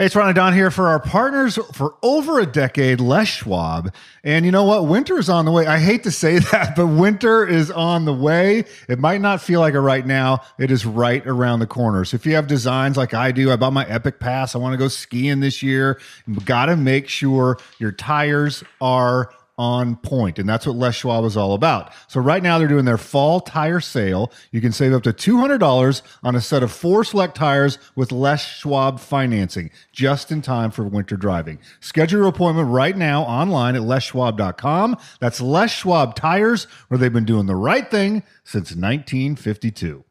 Hey, 0.00 0.06
it's 0.06 0.16
Ron 0.16 0.28
and 0.28 0.34
Don 0.34 0.54
here 0.54 0.70
for 0.70 0.88
our 0.88 0.98
partners 0.98 1.58
for 1.74 1.94
over 2.02 2.40
a 2.40 2.46
decade, 2.46 3.02
Les 3.02 3.26
Schwab. 3.26 3.92
And 4.24 4.46
you 4.46 4.50
know 4.50 4.64
what? 4.64 4.86
Winter 4.86 5.18
is 5.18 5.28
on 5.28 5.44
the 5.44 5.50
way. 5.50 5.66
I 5.66 5.78
hate 5.78 6.04
to 6.04 6.10
say 6.10 6.38
that, 6.52 6.74
but 6.74 6.86
winter 6.86 7.46
is 7.46 7.70
on 7.70 8.06
the 8.06 8.14
way. 8.14 8.64
It 8.88 8.98
might 8.98 9.20
not 9.20 9.42
feel 9.42 9.60
like 9.60 9.74
it 9.74 9.80
right 9.82 10.06
now. 10.06 10.40
It 10.58 10.70
is 10.70 10.86
right 10.86 11.22
around 11.26 11.58
the 11.58 11.66
corner. 11.66 12.06
So 12.06 12.14
if 12.14 12.24
you 12.24 12.34
have 12.34 12.46
designs 12.46 12.96
like 12.96 13.12
I 13.12 13.30
do, 13.30 13.52
I 13.52 13.56
bought 13.56 13.74
my 13.74 13.86
Epic 13.88 14.20
Pass. 14.20 14.54
I 14.54 14.58
want 14.58 14.72
to 14.72 14.78
go 14.78 14.88
skiing 14.88 15.40
this 15.40 15.62
year. 15.62 16.00
You've 16.26 16.46
got 16.46 16.66
to 16.66 16.76
make 16.76 17.06
sure 17.06 17.58
your 17.78 17.92
tires 17.92 18.64
are 18.80 19.30
on 19.60 19.94
point. 19.96 20.38
And 20.38 20.48
that's 20.48 20.66
what 20.66 20.74
Les 20.74 20.94
Schwab 20.94 21.22
is 21.26 21.36
all 21.36 21.52
about. 21.52 21.92
So 22.08 22.18
right 22.18 22.42
now 22.42 22.58
they're 22.58 22.66
doing 22.66 22.86
their 22.86 22.96
fall 22.96 23.40
tire 23.40 23.78
sale. 23.78 24.32
You 24.52 24.62
can 24.62 24.72
save 24.72 24.94
up 24.94 25.02
to 25.02 25.12
$200 25.12 26.02
on 26.22 26.34
a 26.34 26.40
set 26.40 26.62
of 26.62 26.72
four 26.72 27.04
select 27.04 27.34
tires 27.34 27.78
with 27.94 28.10
Les 28.10 28.42
Schwab 28.42 28.98
financing 28.98 29.70
just 29.92 30.32
in 30.32 30.40
time 30.40 30.70
for 30.70 30.84
winter 30.84 31.14
driving. 31.14 31.58
Schedule 31.80 32.20
your 32.20 32.28
appointment 32.28 32.70
right 32.70 32.96
now 32.96 33.22
online 33.24 33.76
at 33.76 33.82
leschwab.com. 33.82 34.96
That's 35.20 35.42
Les 35.42 35.70
Schwab 35.70 36.14
tires 36.14 36.64
where 36.88 36.96
they've 36.96 37.12
been 37.12 37.26
doing 37.26 37.44
the 37.44 37.54
right 37.54 37.90
thing 37.90 38.22
since 38.42 38.70
1952. 38.74 40.04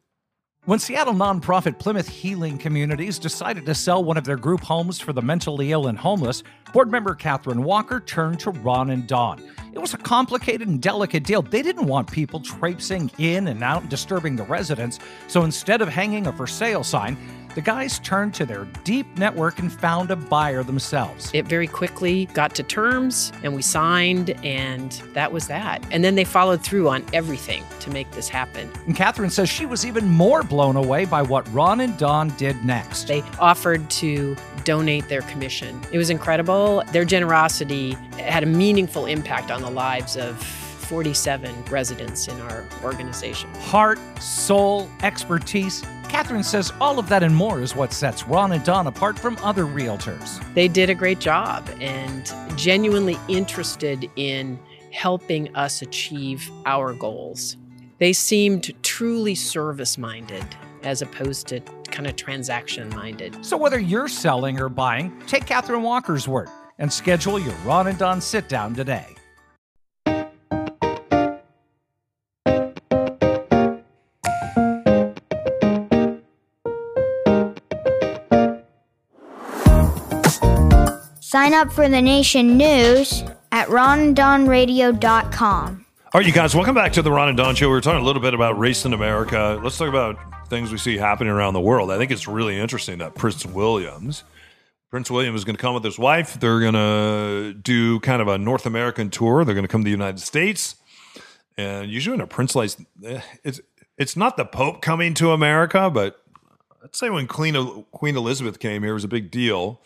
When 0.70 0.78
Seattle 0.78 1.16
nonprofit 1.16 1.80
Plymouth 1.80 2.08
Healing 2.08 2.60
Communities 2.60 3.18
decided 3.18 3.66
to 3.66 3.74
sell 3.74 4.04
one 4.04 4.18
of 4.18 4.24
their 4.24 4.38
group 4.38 4.62
homes 4.62 5.00
for 5.00 5.14
the 5.14 5.22
mentally 5.24 5.72
ill 5.72 5.88
and 5.88 5.98
homeless, 5.98 6.44
board 6.74 6.92
member 6.92 7.16
Catherine 7.16 7.64
Walker 7.64 8.00
turned 8.00 8.40
to 8.42 8.52
Ron 8.52 8.92
and 8.92 9.08
Don. 9.08 9.42
It 9.74 9.80
was 9.80 9.96
a 9.96 9.98
complicated 9.98 10.68
and 10.68 10.80
delicate 10.80 11.24
deal. 11.24 11.42
They 11.42 11.64
didn't 11.64 11.88
want 11.88 12.12
people 12.12 12.40
traipsing 12.40 13.10
in 13.18 13.48
and 13.48 13.64
out 13.64 13.82
and 13.82 13.90
disturbing 13.90 14.36
the 14.36 14.44
residents, 14.44 15.00
so 15.28 15.44
instead 15.44 15.82
of 15.82 15.90
hanging 15.90 16.28
a 16.28 16.32
for 16.32 16.46
sale 16.46 16.84
sign, 16.84 17.18
the 17.56 17.62
guys 17.62 18.00
turned 18.00 18.34
to 18.36 18.46
their 18.46 18.66
deep 18.84 19.18
network 19.18 19.60
and 19.60 19.72
found 19.72 20.12
a 20.12 20.16
buyer 20.16 20.64
themselves. 20.64 21.32
It 21.34 21.46
very 21.46 21.68
quickly 21.68 22.26
got 22.28 22.56
to 22.56 22.64
terms 22.64 23.32
and 23.44 23.56
we 23.56 23.62
signed, 23.62 24.32
and 24.46 24.92
that 25.14 25.32
was 25.32 25.48
that. 25.48 25.86
And 25.92 26.04
then 26.04 26.16
they 26.16 26.24
followed 26.24 26.64
through 26.64 26.90
on 26.90 27.06
everything 27.14 27.64
to 27.82 27.90
make 27.90 28.10
this 28.12 28.30
happen. 28.30 28.70
And 28.86 28.96
Catherine 28.96 29.30
says 29.30 29.50
she 29.50 29.66
was 29.66 29.86
even 29.86 30.08
more 30.08 30.44
blown 30.44 30.76
away 30.76 31.06
by 31.06 31.22
what 31.22 31.52
Ron 31.54 31.82
and 31.82 31.98
Don 31.98 32.30
did 32.38 32.64
next. 32.64 33.08
They 33.08 33.22
offered 33.40 33.90
to 33.92 34.36
donate 34.64 35.08
their 35.08 35.22
commission. 35.24 35.82
It 35.92 35.98
was 35.98 36.10
incredible. 36.10 36.84
Their 36.92 37.06
generosity 37.06 37.94
had 38.18 38.44
a 38.44 38.48
meaningful 38.48 39.06
impact 39.06 39.52
on 39.52 39.62
the 39.62 39.70
lives 39.72 40.16
of 40.16 40.38
47 40.90 41.66
residents 41.70 42.28
in 42.28 42.42
our 42.42 42.66
organization. 42.84 43.48
Heart, 43.62 44.00
soul, 44.20 44.90
expertise. 45.04 45.84
Catherine 46.10 46.44
says 46.44 46.74
all 46.82 46.98
of 46.98 47.08
that 47.10 47.22
and 47.22 47.36
more 47.36 47.62
is 47.62 47.76
what 47.76 47.94
sets 47.94 48.26
Ron 48.28 48.54
and 48.54 48.64
Don 48.64 48.88
apart 48.88 49.20
from 49.20 49.38
other 49.44 49.66
realtors. 49.66 50.42
They 50.56 50.68
did 50.68 50.90
a 50.90 50.96
great 50.96 51.20
job 51.20 51.70
and 51.80 52.34
genuinely 52.58 53.20
interested 53.28 54.10
in 54.16 54.60
helping 54.92 55.56
us 55.56 55.84
achieve 55.84 56.50
our 56.66 56.96
goals. 56.96 57.56
They 58.00 58.12
seemed 58.12 58.74
truly 58.82 59.36
service 59.36 59.96
minded 59.96 60.44
as 60.82 61.04
opposed 61.04 61.46
to 61.50 61.60
kind 61.92 62.08
of 62.08 62.16
transaction 62.16 62.90
minded. 62.90 63.46
So 63.46 63.58
whether 63.58 63.78
you're 63.78 64.08
selling 64.08 64.60
or 64.60 64.70
buying, 64.70 65.22
take 65.28 65.46
Catherine 65.46 65.84
Walker's 65.84 66.28
word 66.28 66.50
and 66.80 66.92
schedule 66.92 67.38
your 67.38 67.54
Ron 67.64 67.86
and 67.86 67.98
Don 68.00 68.22
sit 68.22 68.50
down 68.50 68.74
today. 68.74 69.16
Sign 81.30 81.54
up 81.54 81.72
for 81.72 81.88
the 81.88 82.02
Nation 82.02 82.58
News 82.58 83.24
at 83.52 83.68
ronandonradio.com. 83.68 85.86
All 86.12 86.20
right, 86.20 86.26
you 86.26 86.34
guys, 86.34 86.56
welcome 86.56 86.74
back 86.74 86.94
to 86.94 87.04
the 87.04 87.12
Ron 87.12 87.28
and 87.28 87.38
Don 87.38 87.54
Show. 87.54 87.68
We 87.68 87.76
were 87.76 87.82
talking 87.82 88.02
a 88.02 88.04
little 88.04 88.20
bit 88.20 88.34
about 88.34 88.58
race 88.58 88.84
in 88.84 88.94
America. 88.94 89.60
Let's 89.64 89.78
talk 89.78 89.90
about 89.90 90.18
things 90.50 90.72
we 90.72 90.80
see 90.80 90.98
happening 90.98 91.32
around 91.32 91.54
the 91.54 91.62
world. 91.62 91.92
I 91.92 92.00
think 92.00 92.10
it's 92.10 92.28
really 92.28 92.58
interesting 92.58 92.98
that 92.98 93.14
Prince 93.14 93.46
Williams, 93.46 94.24
Prince 94.90 95.12
William 95.12 95.36
is 95.36 95.44
going 95.44 95.56
to 95.56 95.62
come 95.62 95.76
with 95.76 95.84
his 95.84 96.00
wife. 96.00 96.40
They're 96.40 96.60
going 96.60 96.74
to 96.74 97.54
do 97.54 98.00
kind 98.00 98.24
of 98.24 98.28
a 98.28 98.40
North 98.40 98.66
American 98.66 99.12
tour. 99.12 99.46
They're 99.46 99.54
going 99.54 99.66
to 99.66 99.72
come 99.72 99.82
to 99.82 99.86
the 99.86 99.92
United 99.92 100.22
States, 100.22 100.78
and 101.60 101.92
usually 101.92 102.18
when 102.18 102.22
a 102.22 102.28
prince 102.28 102.56
like 102.56 102.72
eh, 103.06 103.22
it's 103.44 103.62
it's 104.00 104.18
not 104.18 104.36
the 104.36 104.46
Pope 104.46 104.82
coming 104.82 105.14
to 105.14 105.34
America, 105.34 105.92
but 105.92 106.24
I'd 106.84 106.96
say 106.96 107.12
when 107.12 107.28
Queen 107.28 107.86
Queen 107.92 108.18
Elizabeth 108.18 108.58
came 108.58 108.82
here 108.82 108.90
it 108.90 108.96
was 108.96 109.04
a 109.04 109.08
big 109.08 109.30
deal. 109.30 109.80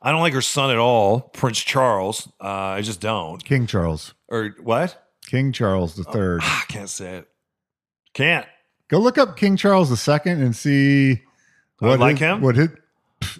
I 0.00 0.10
don't 0.12 0.20
like 0.20 0.32
her 0.34 0.40
son 0.42 0.70
at 0.70 0.78
all, 0.78 1.20
Prince 1.20 1.58
Charles. 1.60 2.28
Uh, 2.40 2.46
I 2.48 2.80
just 2.82 3.00
don't. 3.00 3.42
King 3.44 3.66
Charles. 3.66 4.14
Or 4.28 4.54
what? 4.62 5.10
King 5.26 5.52
Charles 5.52 5.94
the 5.94 6.04
third. 6.04 6.40
Ah, 6.42 6.64
I 6.68 6.72
can't 6.72 6.88
say 6.90 7.16
it. 7.18 7.28
Can't. 8.14 8.46
Go 8.88 8.98
look 8.98 9.18
up 9.18 9.36
King 9.36 9.56
Charles 9.56 9.90
II 10.08 10.18
and 10.32 10.54
see 10.54 11.22
I 11.80 11.94
like 11.96 12.18
his- 12.18 12.20
him? 12.20 12.40
What 12.42 12.56
his, 12.56 12.68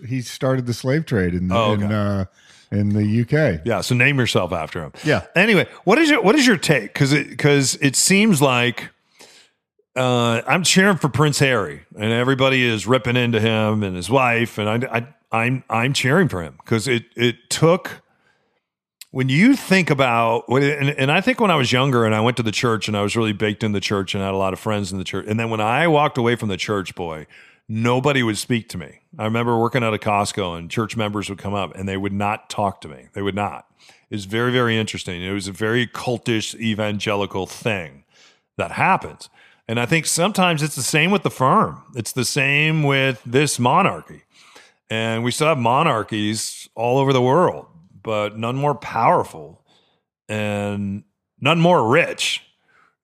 he 0.07 0.21
started 0.23 0.67
the 0.67 0.75
slave 0.75 1.07
trade 1.07 1.35
in 1.35 1.51
Oh, 1.53 1.73
in 1.75 1.83
okay. 1.85 1.95
uh, 1.95 2.25
in 2.71 2.89
the 2.91 3.21
UK. 3.23 3.63
Yeah, 3.67 3.83
so 3.83 3.95
name 3.95 4.19
yourself 4.19 4.53
after 4.53 4.83
him. 4.83 4.93
Yeah. 5.05 5.27
Anyway, 5.37 5.67
what 5.85 5.99
is 5.99 6.09
your 6.09 6.23
what 6.23 6.35
is 6.37 6.47
your 6.47 6.57
take? 6.57 6.95
Because 6.95 7.13
it 7.13 7.29
because 7.29 7.75
it 7.83 7.97
seems 7.97 8.41
like 8.41 8.91
uh, 9.95 10.41
I'm 10.47 10.63
cheering 10.63 10.97
for 10.97 11.09
Prince 11.11 11.39
Harry, 11.41 11.83
and 11.97 12.13
everybody 12.13 12.65
is 12.65 12.87
ripping 12.87 13.17
into 13.17 13.41
him 13.41 13.83
and 13.83 13.95
his 13.95 14.09
wife, 14.09 14.57
and 14.57 14.69
I, 14.87 14.99
I 14.99 15.07
I'm 15.33 15.65
I'm 15.71 15.93
cheering 15.93 16.29
for 16.29 16.43
him 16.43 16.59
because 16.59 16.87
it 16.87 17.05
it 17.17 17.51
took 17.51 18.03
when 19.11 19.29
you 19.29 19.57
think 19.57 19.91
about 19.91 20.45
and, 20.49 20.91
and 20.91 21.11
I 21.11 21.21
think 21.21 21.41
when 21.41 21.51
I 21.51 21.57
was 21.57 21.73
younger 21.73 22.05
and 22.05 22.15
I 22.15 22.21
went 22.21 22.37
to 22.37 22.43
the 22.43 22.53
church 22.53 22.87
and 22.87 22.97
I 22.97 23.03
was 23.03 23.17
really 23.17 23.33
baked 23.33 23.65
in 23.65 23.73
the 23.73 23.81
church 23.81 24.15
and 24.15 24.23
I 24.23 24.27
had 24.27 24.35
a 24.35 24.39
lot 24.39 24.53
of 24.53 24.59
friends 24.59 24.93
in 24.93 24.99
the 24.99 25.05
church, 25.05 25.27
and 25.27 25.41
then 25.41 25.51
when 25.51 25.61
I 25.61 25.89
walked 25.89 26.19
away 26.19 26.37
from 26.37 26.49
the 26.49 26.57
church, 26.57 26.95
boy, 26.95 27.27
nobody 27.69 28.23
would 28.23 28.39
speak 28.39 28.69
to 28.71 28.79
me. 28.79 29.01
I 29.19 29.25
remember 29.25 29.59
working 29.59 29.83
at 29.83 29.95
a 29.95 29.99
Costco 29.99 30.59
and 30.59 30.71
church 30.71 30.97
members 30.97 31.29
would 31.29 31.39
come 31.39 31.55
up 31.55 31.75
and 31.75 31.89
they 31.89 31.97
would 31.97 32.13
not 32.13 32.51
talk 32.51 32.81
to 32.83 32.89
me. 32.89 33.09
They 33.15 33.23
would 33.23 33.35
not. 33.35 33.67
It 34.11 34.17
was 34.17 34.27
very, 34.27 34.53
very 34.53 34.77
interesting. 34.77 35.23
It 35.23 35.33
was 35.33 35.49
a 35.49 35.53
very 35.53 35.87
cultish 35.87 36.55
evangelical 36.61 37.47
thing 37.47 38.05
that 38.59 38.73
happens. 38.73 39.31
And 39.67 39.81
I 39.81 39.87
think 39.87 40.07
sometimes 40.07 40.63
it's 40.63 40.77
the 40.77 40.83
same 40.83 41.11
with 41.11 41.23
the 41.23 41.31
firm. 41.31 41.83
It's 41.95 42.13
the 42.13 42.25
same 42.25 42.83
with 42.83 43.23
this 43.25 43.59
monarchy. 43.59 44.25
And 44.93 45.25
we 45.25 45.31
still 45.31 45.47
have 45.47 45.57
monarchies 45.57 46.69
all 46.75 46.99
over 46.99 47.15
the 47.15 47.23
world, 47.23 47.65
but 48.03 48.37
none 48.37 48.57
more 48.57 48.75
powerful 48.75 49.65
and 50.29 51.05
none 51.41 51.61
more 51.61 51.89
rich 51.89 52.43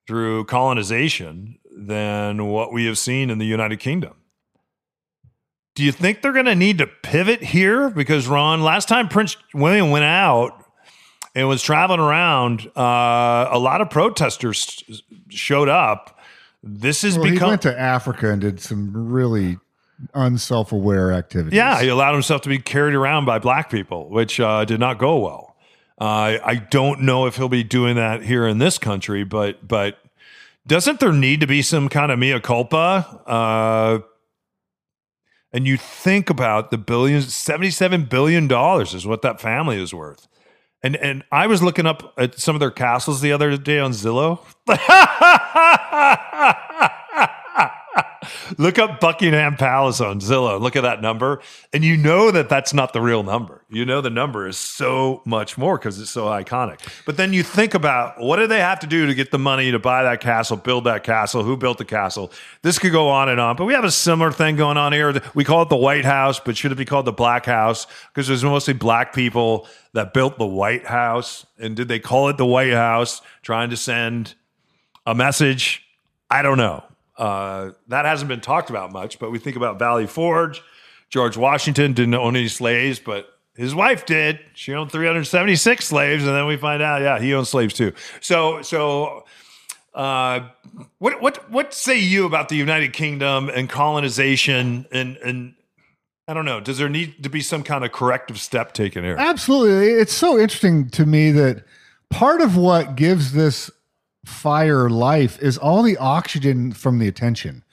through 0.06 0.44
colonization 0.44 1.58
than 1.74 2.44
what 2.48 2.74
we 2.74 2.84
have 2.84 2.98
seen 2.98 3.30
in 3.30 3.38
the 3.38 3.46
United 3.46 3.80
Kingdom. 3.80 4.12
Do 5.74 5.82
you 5.82 5.90
think 5.90 6.20
they're 6.20 6.34
going 6.34 6.44
to 6.44 6.54
need 6.54 6.76
to 6.76 6.86
pivot 6.86 7.42
here? 7.42 7.88
Because, 7.88 8.26
Ron, 8.28 8.60
last 8.60 8.86
time 8.86 9.08
Prince 9.08 9.38
William 9.54 9.90
went 9.90 10.04
out 10.04 10.62
and 11.34 11.48
was 11.48 11.62
traveling 11.62 12.00
around, 12.00 12.70
uh, 12.76 13.48
a 13.50 13.58
lot 13.58 13.80
of 13.80 13.88
protesters 13.88 14.84
showed 15.30 15.70
up. 15.70 16.18
This 16.62 17.00
has 17.00 17.16
Well, 17.16 17.30
he 17.30 17.38
went 17.38 17.62
to 17.62 17.80
Africa 17.80 18.30
and 18.30 18.42
did 18.42 18.60
some 18.60 18.92
really 18.92 19.56
unself-aware 20.14 21.12
activities. 21.12 21.56
Yeah, 21.56 21.80
he 21.80 21.88
allowed 21.88 22.12
himself 22.12 22.42
to 22.42 22.48
be 22.48 22.58
carried 22.58 22.94
around 22.94 23.24
by 23.24 23.38
black 23.38 23.70
people, 23.70 24.08
which 24.10 24.38
uh, 24.40 24.64
did 24.64 24.80
not 24.80 24.98
go 24.98 25.18
well. 25.18 25.56
Uh, 26.00 26.38
I 26.44 26.66
don't 26.70 27.02
know 27.02 27.26
if 27.26 27.36
he'll 27.36 27.48
be 27.48 27.64
doing 27.64 27.96
that 27.96 28.22
here 28.22 28.46
in 28.46 28.58
this 28.58 28.78
country, 28.78 29.24
but 29.24 29.66
but 29.66 29.98
doesn't 30.66 31.00
there 31.00 31.12
need 31.12 31.40
to 31.40 31.46
be 31.46 31.62
some 31.62 31.88
kind 31.88 32.12
of 32.12 32.18
mea 32.18 32.38
culpa? 32.40 33.22
Uh, 33.26 34.00
and 35.52 35.66
you 35.66 35.76
think 35.76 36.30
about 36.30 36.70
the 36.70 36.78
billions, 36.78 37.34
seventy-seven 37.34 38.04
billion 38.04 38.46
dollars 38.46 38.94
is 38.94 39.06
what 39.06 39.22
that 39.22 39.40
family 39.40 39.82
is 39.82 39.92
worth. 39.92 40.28
And 40.82 40.94
and 40.96 41.24
I 41.32 41.48
was 41.48 41.62
looking 41.62 41.86
up 41.86 42.14
at 42.16 42.38
some 42.38 42.54
of 42.54 42.60
their 42.60 42.70
castles 42.70 43.20
the 43.20 43.32
other 43.32 43.56
day 43.56 43.80
on 43.80 43.90
Zillow. 43.90 44.38
Look 48.60 48.76
up 48.76 48.98
Buckingham 48.98 49.54
Palace 49.54 50.00
on 50.00 50.18
Zillow. 50.18 50.60
Look 50.60 50.74
at 50.74 50.82
that 50.82 51.00
number, 51.00 51.40
and 51.72 51.84
you 51.84 51.96
know 51.96 52.32
that 52.32 52.48
that's 52.48 52.74
not 52.74 52.92
the 52.92 53.00
real 53.00 53.22
number. 53.22 53.64
You 53.70 53.84
know 53.84 54.00
the 54.00 54.10
number 54.10 54.48
is 54.48 54.58
so 54.58 55.22
much 55.24 55.56
more 55.56 55.78
because 55.78 56.00
it's 56.00 56.10
so 56.10 56.24
iconic. 56.24 56.80
But 57.06 57.16
then 57.16 57.32
you 57.32 57.44
think 57.44 57.74
about 57.74 58.18
what 58.18 58.36
do 58.36 58.48
they 58.48 58.58
have 58.58 58.80
to 58.80 58.88
do 58.88 59.06
to 59.06 59.14
get 59.14 59.30
the 59.30 59.38
money 59.38 59.70
to 59.70 59.78
buy 59.78 60.02
that 60.02 60.20
castle, 60.20 60.56
build 60.56 60.84
that 60.84 61.04
castle? 61.04 61.44
Who 61.44 61.56
built 61.56 61.78
the 61.78 61.84
castle? 61.84 62.32
This 62.62 62.80
could 62.80 62.90
go 62.90 63.08
on 63.08 63.28
and 63.28 63.38
on. 63.38 63.54
But 63.54 63.66
we 63.66 63.74
have 63.74 63.84
a 63.84 63.92
similar 63.92 64.32
thing 64.32 64.56
going 64.56 64.76
on 64.76 64.92
here. 64.92 65.22
We 65.36 65.44
call 65.44 65.62
it 65.62 65.68
the 65.68 65.76
White 65.76 66.04
House, 66.04 66.40
but 66.40 66.56
should 66.56 66.72
it 66.72 66.78
be 66.78 66.84
called 66.84 67.04
the 67.04 67.12
Black 67.12 67.46
House? 67.46 67.86
Because 68.12 68.26
there's 68.26 68.42
mostly 68.42 68.74
black 68.74 69.14
people 69.14 69.68
that 69.92 70.12
built 70.12 70.36
the 70.36 70.46
White 70.46 70.84
House. 70.84 71.46
And 71.60 71.76
did 71.76 71.86
they 71.86 72.00
call 72.00 72.28
it 72.28 72.36
the 72.36 72.46
White 72.46 72.72
House, 72.72 73.22
trying 73.42 73.70
to 73.70 73.76
send 73.76 74.34
a 75.06 75.14
message? 75.14 75.84
I 76.28 76.42
don't 76.42 76.58
know. 76.58 76.82
Uh, 77.18 77.72
that 77.88 78.04
hasn't 78.04 78.28
been 78.28 78.40
talked 78.40 78.70
about 78.70 78.92
much, 78.92 79.18
but 79.18 79.30
we 79.30 79.38
think 79.38 79.56
about 79.56 79.78
Valley 79.78 80.06
Forge. 80.06 80.62
George 81.10 81.36
Washington 81.36 81.92
didn't 81.92 82.14
own 82.14 82.36
any 82.36 82.48
slaves, 82.48 83.00
but 83.00 83.28
his 83.56 83.74
wife 83.74 84.06
did. 84.06 84.38
She 84.54 84.72
owned 84.72 84.92
376 84.92 85.84
slaves, 85.84 86.24
and 86.24 86.34
then 86.34 86.46
we 86.46 86.56
find 86.56 86.80
out, 86.80 87.02
yeah, 87.02 87.18
he 87.18 87.34
owned 87.34 87.48
slaves 87.48 87.74
too. 87.74 87.92
So, 88.20 88.62
so 88.62 89.24
uh, 89.94 90.48
what 90.98 91.20
what 91.20 91.50
what 91.50 91.74
say 91.74 91.98
you 91.98 92.24
about 92.24 92.48
the 92.48 92.56
United 92.56 92.92
Kingdom 92.92 93.48
and 93.48 93.68
colonization 93.68 94.86
and 94.92 95.16
and 95.16 95.54
I 96.28 96.34
don't 96.34 96.44
know. 96.44 96.60
Does 96.60 96.78
there 96.78 96.90
need 96.90 97.22
to 97.24 97.30
be 97.30 97.40
some 97.40 97.62
kind 97.64 97.84
of 97.84 97.90
corrective 97.90 98.38
step 98.38 98.74
taken 98.74 99.02
here? 99.02 99.16
Absolutely. 99.18 99.92
It's 99.92 100.12
so 100.12 100.38
interesting 100.38 100.90
to 100.90 101.06
me 101.06 101.30
that 101.32 101.64
part 102.10 102.42
of 102.42 102.54
what 102.54 102.96
gives 102.96 103.32
this 103.32 103.70
fire 104.28 104.90
life 104.90 105.40
is 105.40 105.58
all 105.58 105.82
the 105.82 105.96
oxygen 105.96 106.72
from 106.72 106.98
the 106.98 107.08
attention. 107.08 107.64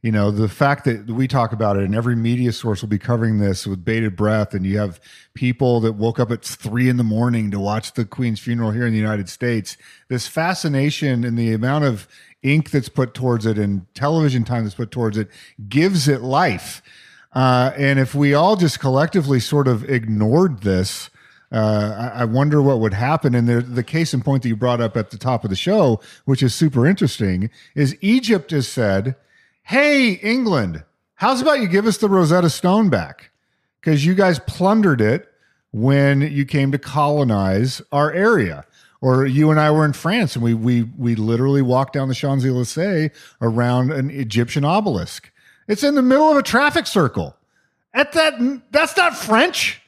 You 0.00 0.12
know, 0.12 0.30
the 0.30 0.48
fact 0.48 0.84
that 0.84 1.06
we 1.06 1.26
talk 1.26 1.52
about 1.52 1.76
it 1.76 1.82
and 1.82 1.94
every 1.94 2.14
media 2.16 2.52
source 2.52 2.80
will 2.80 2.88
be 2.88 2.98
covering 2.98 3.38
this 3.38 3.66
with 3.66 3.84
bated 3.84 4.16
breath, 4.16 4.54
and 4.54 4.64
you 4.64 4.78
have 4.78 5.00
people 5.34 5.80
that 5.80 5.92
woke 5.92 6.20
up 6.20 6.30
at 6.30 6.44
three 6.44 6.88
in 6.88 6.96
the 6.96 7.04
morning 7.04 7.50
to 7.50 7.58
watch 7.58 7.92
the 7.92 8.04
Queen's 8.04 8.38
funeral 8.40 8.70
here 8.70 8.86
in 8.86 8.92
the 8.92 8.98
United 8.98 9.28
States. 9.28 9.76
This 10.08 10.28
fascination 10.28 11.24
and 11.24 11.36
the 11.36 11.52
amount 11.52 11.84
of 11.84 12.08
ink 12.42 12.70
that's 12.70 12.88
put 12.88 13.12
towards 13.12 13.44
it 13.44 13.58
and 13.58 13.92
television 13.94 14.44
time 14.44 14.62
that's 14.62 14.76
put 14.76 14.92
towards 14.92 15.18
it 15.18 15.28
gives 15.68 16.06
it 16.06 16.22
life. 16.22 16.80
Uh, 17.32 17.72
and 17.76 17.98
if 17.98 18.14
we 18.14 18.34
all 18.34 18.56
just 18.56 18.80
collectively 18.80 19.40
sort 19.40 19.68
of 19.68 19.88
ignored 19.90 20.60
this, 20.62 21.10
uh, 21.50 22.10
I, 22.14 22.24
wonder 22.24 22.60
what 22.60 22.80
would 22.80 22.92
happen. 22.92 23.34
And 23.34 23.48
the, 23.48 23.62
the 23.62 23.82
case 23.82 24.12
in 24.12 24.20
point 24.20 24.42
that 24.42 24.50
you 24.50 24.56
brought 24.56 24.82
up 24.82 24.96
at 24.96 25.10
the 25.10 25.16
top 25.16 25.44
of 25.44 25.50
the 25.50 25.56
show, 25.56 26.00
which 26.26 26.42
is 26.42 26.54
super 26.54 26.86
interesting, 26.86 27.48
is 27.74 27.96
Egypt 28.02 28.50
has 28.50 28.68
said, 28.68 29.16
Hey, 29.62 30.12
England, 30.12 30.84
how's 31.14 31.40
about 31.40 31.60
you 31.60 31.68
give 31.68 31.86
us 31.86 31.96
the 31.96 32.08
Rosetta 32.08 32.50
Stone 32.50 32.90
back? 32.90 33.30
Because 33.80 34.04
you 34.04 34.14
guys 34.14 34.38
plundered 34.40 35.00
it 35.00 35.28
when 35.72 36.20
you 36.20 36.44
came 36.44 36.70
to 36.72 36.78
colonize 36.78 37.80
our 37.92 38.12
area. 38.12 38.64
Or 39.00 39.24
you 39.24 39.50
and 39.50 39.60
I 39.60 39.70
were 39.70 39.84
in 39.84 39.92
France 39.92 40.34
and 40.34 40.44
we 40.44 40.54
we 40.54 40.82
we 40.82 41.14
literally 41.14 41.62
walked 41.62 41.92
down 41.92 42.08
the 42.08 42.14
Champs 42.14 42.44
Elysees 42.44 43.10
around 43.40 43.92
an 43.92 44.10
Egyptian 44.10 44.64
obelisk. 44.64 45.30
It's 45.68 45.84
in 45.84 45.94
the 45.94 46.02
middle 46.02 46.30
of 46.30 46.36
a 46.36 46.42
traffic 46.42 46.86
circle. 46.86 47.36
At 47.94 48.12
that, 48.12 48.62
that's 48.70 48.96
not 48.96 49.16
French. 49.16 49.80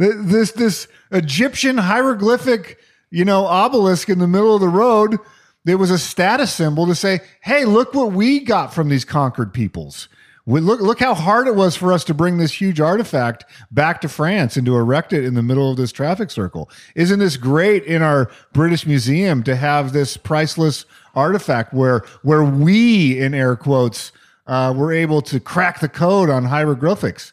Th- 0.00 0.14
This 0.16 0.52
this 0.52 0.88
Egyptian 1.12 1.78
hieroglyphic, 1.78 2.78
you 3.10 3.24
know, 3.24 3.44
obelisk 3.46 4.08
in 4.08 4.18
the 4.18 4.26
middle 4.28 4.54
of 4.54 4.60
the 4.60 4.68
road. 4.68 5.18
There 5.64 5.78
was 5.78 5.90
a 5.90 5.98
status 5.98 6.52
symbol 6.52 6.86
to 6.86 6.94
say, 6.94 7.20
"Hey, 7.42 7.64
look 7.66 7.92
what 7.94 8.12
we 8.12 8.40
got 8.40 8.72
from 8.72 8.88
these 8.88 9.04
conquered 9.04 9.52
peoples. 9.52 10.08
We, 10.46 10.60
look 10.60 10.80
look 10.80 11.00
how 11.00 11.14
hard 11.14 11.46
it 11.46 11.54
was 11.54 11.76
for 11.76 11.92
us 11.92 12.02
to 12.04 12.14
bring 12.14 12.38
this 12.38 12.60
huge 12.60 12.80
artifact 12.80 13.44
back 13.70 14.00
to 14.00 14.08
France 14.08 14.56
and 14.56 14.64
to 14.66 14.74
erect 14.74 15.12
it 15.12 15.22
in 15.24 15.34
the 15.34 15.42
middle 15.42 15.70
of 15.70 15.76
this 15.76 15.92
traffic 15.92 16.30
circle. 16.30 16.70
Isn't 16.94 17.18
this 17.18 17.36
great 17.36 17.84
in 17.84 18.00
our 18.00 18.30
British 18.54 18.86
Museum 18.86 19.42
to 19.42 19.54
have 19.54 19.92
this 19.92 20.16
priceless 20.16 20.86
artifact 21.14 21.74
where 21.74 22.02
where 22.22 22.42
we 22.42 23.18
in 23.20 23.34
air 23.34 23.54
quotes 23.54 24.12
uh, 24.46 24.72
were 24.74 24.92
able 24.92 25.20
to 25.22 25.38
crack 25.38 25.80
the 25.80 25.88
code 25.90 26.30
on 26.30 26.46
hieroglyphics? 26.46 27.32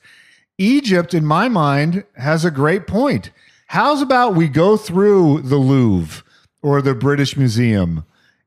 Egypt, 0.57 1.13
in 1.13 1.25
my 1.25 1.47
mind, 1.47 2.03
has 2.15 2.43
a 2.43 2.51
great 2.51 2.87
point. 2.87 3.31
How's 3.67 4.01
about 4.01 4.35
we 4.35 4.47
go 4.47 4.77
through 4.77 5.41
the 5.41 5.57
Louvre 5.57 6.23
or 6.61 6.81
the 6.81 6.95
British 6.95 7.37
Museum 7.37 8.05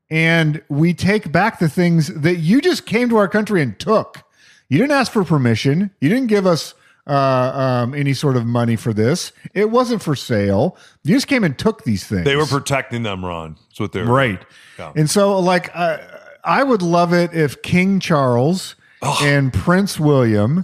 and 0.09 0.61
we 0.67 0.93
take 0.93 1.31
back 1.31 1.59
the 1.59 1.69
things 1.69 2.07
that 2.07 2.37
you 2.37 2.59
just 2.59 2.85
came 2.85 3.07
to 3.09 3.17
our 3.17 3.27
country 3.27 3.61
and 3.61 3.79
took? 3.79 4.23
You 4.67 4.77
didn't 4.77 4.91
ask 4.93 5.11
for 5.11 5.23
permission. 5.23 5.91
You 5.99 6.09
didn't 6.09 6.27
give 6.27 6.45
us 6.45 6.73
uh, 7.07 7.13
um, 7.83 7.93
any 7.93 8.13
sort 8.13 8.35
of 8.35 8.45
money 8.45 8.75
for 8.75 8.93
this. 8.93 9.31
It 9.53 9.69
wasn't 9.69 10.01
for 10.01 10.15
sale. 10.15 10.77
You 11.03 11.15
just 11.15 11.27
came 11.27 11.43
and 11.43 11.57
took 11.57 11.83
these 11.83 12.05
things. 12.05 12.25
They 12.25 12.35
were 12.35 12.45
protecting 12.45 13.03
them, 13.03 13.23
Ron. 13.23 13.57
That's 13.69 13.79
what 13.79 13.91
they're 13.91 14.05
Right. 14.05 14.43
Yeah. 14.77 14.93
And 14.95 15.09
so, 15.09 15.39
like, 15.39 15.69
uh, 15.73 15.97
I 16.43 16.63
would 16.63 16.81
love 16.81 17.13
it 17.13 17.33
if 17.33 17.61
King 17.61 17.99
Charles 17.99 18.75
and 19.21 19.53
Prince 19.53 19.99
William, 19.99 20.63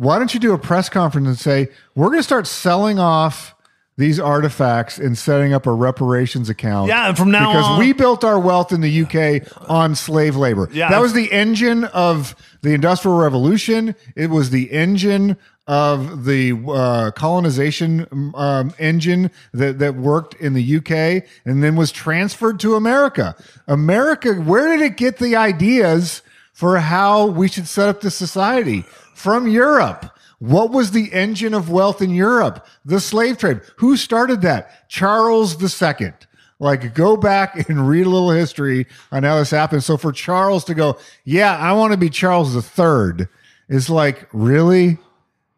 why 0.00 0.18
don't 0.18 0.32
you 0.32 0.40
do 0.40 0.54
a 0.54 0.58
press 0.58 0.88
conference 0.88 1.28
and 1.28 1.38
say, 1.38 1.68
we're 1.94 2.06
going 2.06 2.20
to 2.20 2.22
start 2.22 2.46
selling 2.46 2.98
off 2.98 3.54
these 3.98 4.18
artifacts 4.18 4.96
and 4.96 5.18
setting 5.18 5.52
up 5.52 5.66
a 5.66 5.72
reparations 5.72 6.48
account? 6.48 6.88
Yeah, 6.88 7.08
and 7.08 7.18
from 7.18 7.30
now 7.30 7.52
because 7.52 7.66
on- 7.66 7.78
we 7.78 7.92
built 7.92 8.24
our 8.24 8.40
wealth 8.40 8.72
in 8.72 8.80
the 8.80 9.02
UK 9.02 9.46
on 9.68 9.94
slave 9.94 10.36
labor. 10.36 10.70
Yeah. 10.72 10.88
That 10.88 11.02
was 11.02 11.12
the 11.12 11.30
engine 11.30 11.84
of 11.84 12.34
the 12.62 12.72
Industrial 12.72 13.14
Revolution. 13.18 13.94
It 14.16 14.30
was 14.30 14.48
the 14.48 14.72
engine 14.72 15.36
of 15.66 16.24
the 16.24 16.52
uh, 16.66 17.10
colonization 17.10 18.06
um, 18.34 18.72
engine 18.78 19.30
that, 19.52 19.80
that 19.80 19.96
worked 19.96 20.32
in 20.36 20.54
the 20.54 20.76
UK 20.78 21.28
and 21.44 21.62
then 21.62 21.76
was 21.76 21.92
transferred 21.92 22.58
to 22.60 22.74
America. 22.74 23.36
America, 23.68 24.32
where 24.32 24.74
did 24.74 24.80
it 24.80 24.96
get 24.96 25.18
the 25.18 25.36
ideas 25.36 26.22
for 26.60 26.78
how 26.78 27.24
we 27.24 27.48
should 27.48 27.66
set 27.66 27.88
up 27.88 28.02
the 28.02 28.10
society? 28.10 28.84
From 29.14 29.48
Europe. 29.48 30.14
What 30.40 30.72
was 30.72 30.90
the 30.90 31.10
engine 31.10 31.54
of 31.54 31.70
wealth 31.70 32.02
in 32.02 32.10
Europe? 32.10 32.66
The 32.84 33.00
slave 33.00 33.38
trade. 33.38 33.62
Who 33.76 33.96
started 33.96 34.42
that? 34.42 34.86
Charles 34.90 35.56
II. 35.82 36.12
Like, 36.58 36.92
go 36.94 37.16
back 37.16 37.66
and 37.70 37.88
read 37.88 38.04
a 38.04 38.10
little 38.10 38.30
history 38.30 38.86
on 39.10 39.22
how 39.22 39.38
this 39.38 39.50
happened. 39.50 39.84
So 39.84 39.96
for 39.96 40.12
Charles 40.12 40.62
to 40.64 40.74
go, 40.74 40.98
yeah, 41.24 41.56
I 41.56 41.72
want 41.72 41.92
to 41.92 41.96
be 41.96 42.10
Charles 42.10 42.54
III, 42.54 43.26
is 43.70 43.88
like, 43.88 44.28
really? 44.34 44.98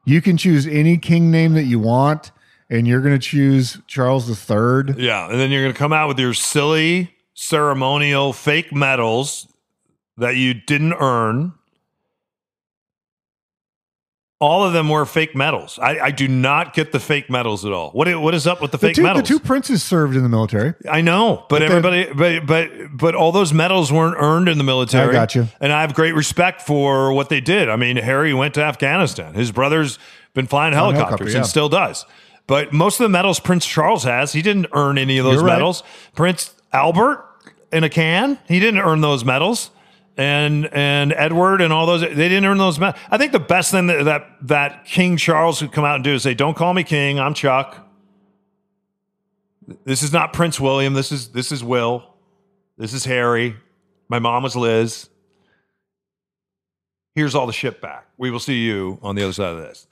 You 0.05 0.23
can 0.23 0.37
choose 0.37 0.69
any 0.69 0.99
king 0.99 1.33
name 1.33 1.55
that 1.55 1.65
you 1.65 1.81
want, 1.81 2.31
and 2.71 2.87
you're 2.87 3.01
going 3.01 3.19
to 3.19 3.27
choose 3.27 3.77
Charles 3.89 4.31
III? 4.31 4.95
yeah, 4.99 5.29
and 5.29 5.41
then 5.41 5.51
you're 5.51 5.63
going 5.63 5.75
to 5.75 5.79
come 5.79 5.93
out 5.93 6.07
with 6.07 6.21
your 6.21 6.33
silly 6.33 7.13
ceremonial 7.35 8.33
fake 8.33 8.73
medals 8.73 9.49
that 10.17 10.37
you 10.37 10.55
didn't 10.55 10.95
earn. 10.95 11.55
All 14.41 14.65
of 14.65 14.73
them 14.73 14.89
were 14.89 15.07
fake 15.07 15.37
medals. 15.37 15.79
I, 15.81 16.01
I 16.01 16.11
do 16.11 16.27
not 16.27 16.75
get 16.75 16.91
the 16.91 16.99
fake 16.99 17.31
medals 17.31 17.65
at 17.65 17.73
all. 17.73 17.93
What 17.93 18.21
what 18.21 18.35
is 18.35 18.45
up 18.45 18.61
with 18.61 18.73
the 18.73 18.77
The 18.77 18.89
fake 18.89 18.97
two, 18.97 19.03
the 19.03 19.23
two 19.23 19.39
princes 19.39 19.85
served 19.85 20.17
in 20.17 20.25
the 20.25 20.29
military. 20.29 20.75
I 20.91 21.01
know, 21.01 21.47
but, 21.49 21.63
everybody, 21.63 22.13
but 22.13 22.45
but 22.45 22.71
but 22.93 23.15
all 23.15 23.31
those 23.31 23.53
medals 23.53 23.93
weren't 23.93 24.17
earned 24.19 24.49
in 24.49 24.59
the 24.59 24.65
military. 24.65 25.11
I 25.11 25.13
got 25.13 25.37
you. 25.37 25.47
and 25.61 25.73
I 25.73 25.83
have 25.83 25.95
great 25.95 26.17
respect 26.17 26.63
for 26.63 27.13
what 27.13 27.29
they 27.29 27.41
did. 27.41 27.69
I 27.69 27.77
mean, 27.77 27.97
Harry 27.99 28.35
went 28.35 28.55
to 28.55 28.65
Afghanistan. 28.65 29.35
His 29.35 29.53
brother's 29.53 30.01
been 30.35 30.49
flying 30.49 30.73
helicopter, 30.73 31.05
helicopters 31.05 31.35
yeah. 31.35 31.41
and 31.41 31.47
still 31.47 31.69
does. 31.69 32.05
But 32.49 32.73
most 32.73 32.99
of 32.99 33.05
the 33.05 33.11
medals 33.11 33.39
Prince 33.39 33.65
Charles 33.65 34.03
has, 34.05 34.33
he 34.33 34.43
didn't 34.43 34.67
earn 34.73 34.99
any 34.99 35.19
of 35.19 35.25
those 35.25 35.41
right. 35.43 35.53
medals. 35.53 35.85
Prince 36.15 36.53
Albert 36.73 37.25
in 37.73 37.85
a 37.85 37.89
can, 37.89 38.39
he 38.49 38.59
didn't 38.59 38.81
earn 38.81 39.01
those 39.01 39.25
medals. 39.25 39.71
And 40.17 40.67
and 40.73 41.13
Edward 41.15 41.63
and 41.63 41.73
all 41.73 41.87
those, 41.87 42.03
they 42.03 42.15
didn't 42.15 42.45
earn 42.45 42.59
those. 42.59 42.79
I 42.81 43.17
think 43.17 43.33
the 43.33 43.41
best 43.41 43.71
thing 43.71 43.87
that, 43.87 44.05
that 44.05 44.27
that 44.43 44.85
King 44.85 45.17
Charles 45.17 45.63
would 45.63 45.73
come 45.73 45.85
out 45.85 45.95
and 45.95 46.05
do 46.05 46.15
is 46.15 46.23
say, 46.23 46.35
"Don't 46.35 46.55
call 46.55 46.75
me 46.75 46.85
king. 46.85 47.19
I'm 47.19 47.33
Chuck." 47.33 47.89
This 49.85 50.03
is 50.03 50.13
not 50.13 50.33
Prince 50.33 50.61
William. 50.61 50.93
This 50.93 51.13
is 51.13 51.29
this 51.29 51.51
is 51.51 51.65
Will. 51.65 52.05
This 52.77 52.93
is 52.93 53.05
Harry. 53.05 53.57
My 54.09 54.19
mom 54.19 54.43
was 54.43 54.55
Liz. 54.55 55.09
Here's 57.15 57.35
all 57.35 57.47
the 57.47 57.53
shit 57.53 57.81
back. 57.81 58.07
We 58.19 58.31
will 58.31 58.41
see 58.41 58.65
you 58.65 58.99
on 59.03 59.15
the 59.15 59.23
other 59.23 59.33
side 59.33 59.55
of 59.55 59.59
this. 59.59 59.87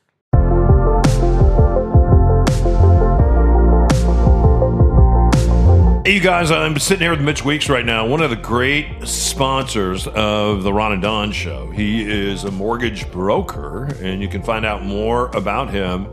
Hey, 6.02 6.14
you 6.14 6.20
guys, 6.20 6.50
I'm 6.50 6.78
sitting 6.78 7.02
here 7.02 7.10
with 7.10 7.20
Mitch 7.20 7.44
Weeks 7.44 7.68
right 7.68 7.84
now, 7.84 8.06
one 8.06 8.22
of 8.22 8.30
the 8.30 8.36
great 8.36 9.06
sponsors 9.06 10.06
of 10.06 10.62
the 10.62 10.72
Ron 10.72 10.92
and 10.92 11.02
Don 11.02 11.30
show. 11.30 11.70
He 11.70 12.10
is 12.10 12.44
a 12.44 12.50
mortgage 12.50 13.12
broker, 13.12 13.84
and 14.00 14.22
you 14.22 14.28
can 14.28 14.42
find 14.42 14.64
out 14.64 14.82
more 14.82 15.26
about 15.36 15.68
him 15.68 16.06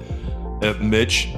at 0.62 0.82
mitch.loans. 0.82 1.32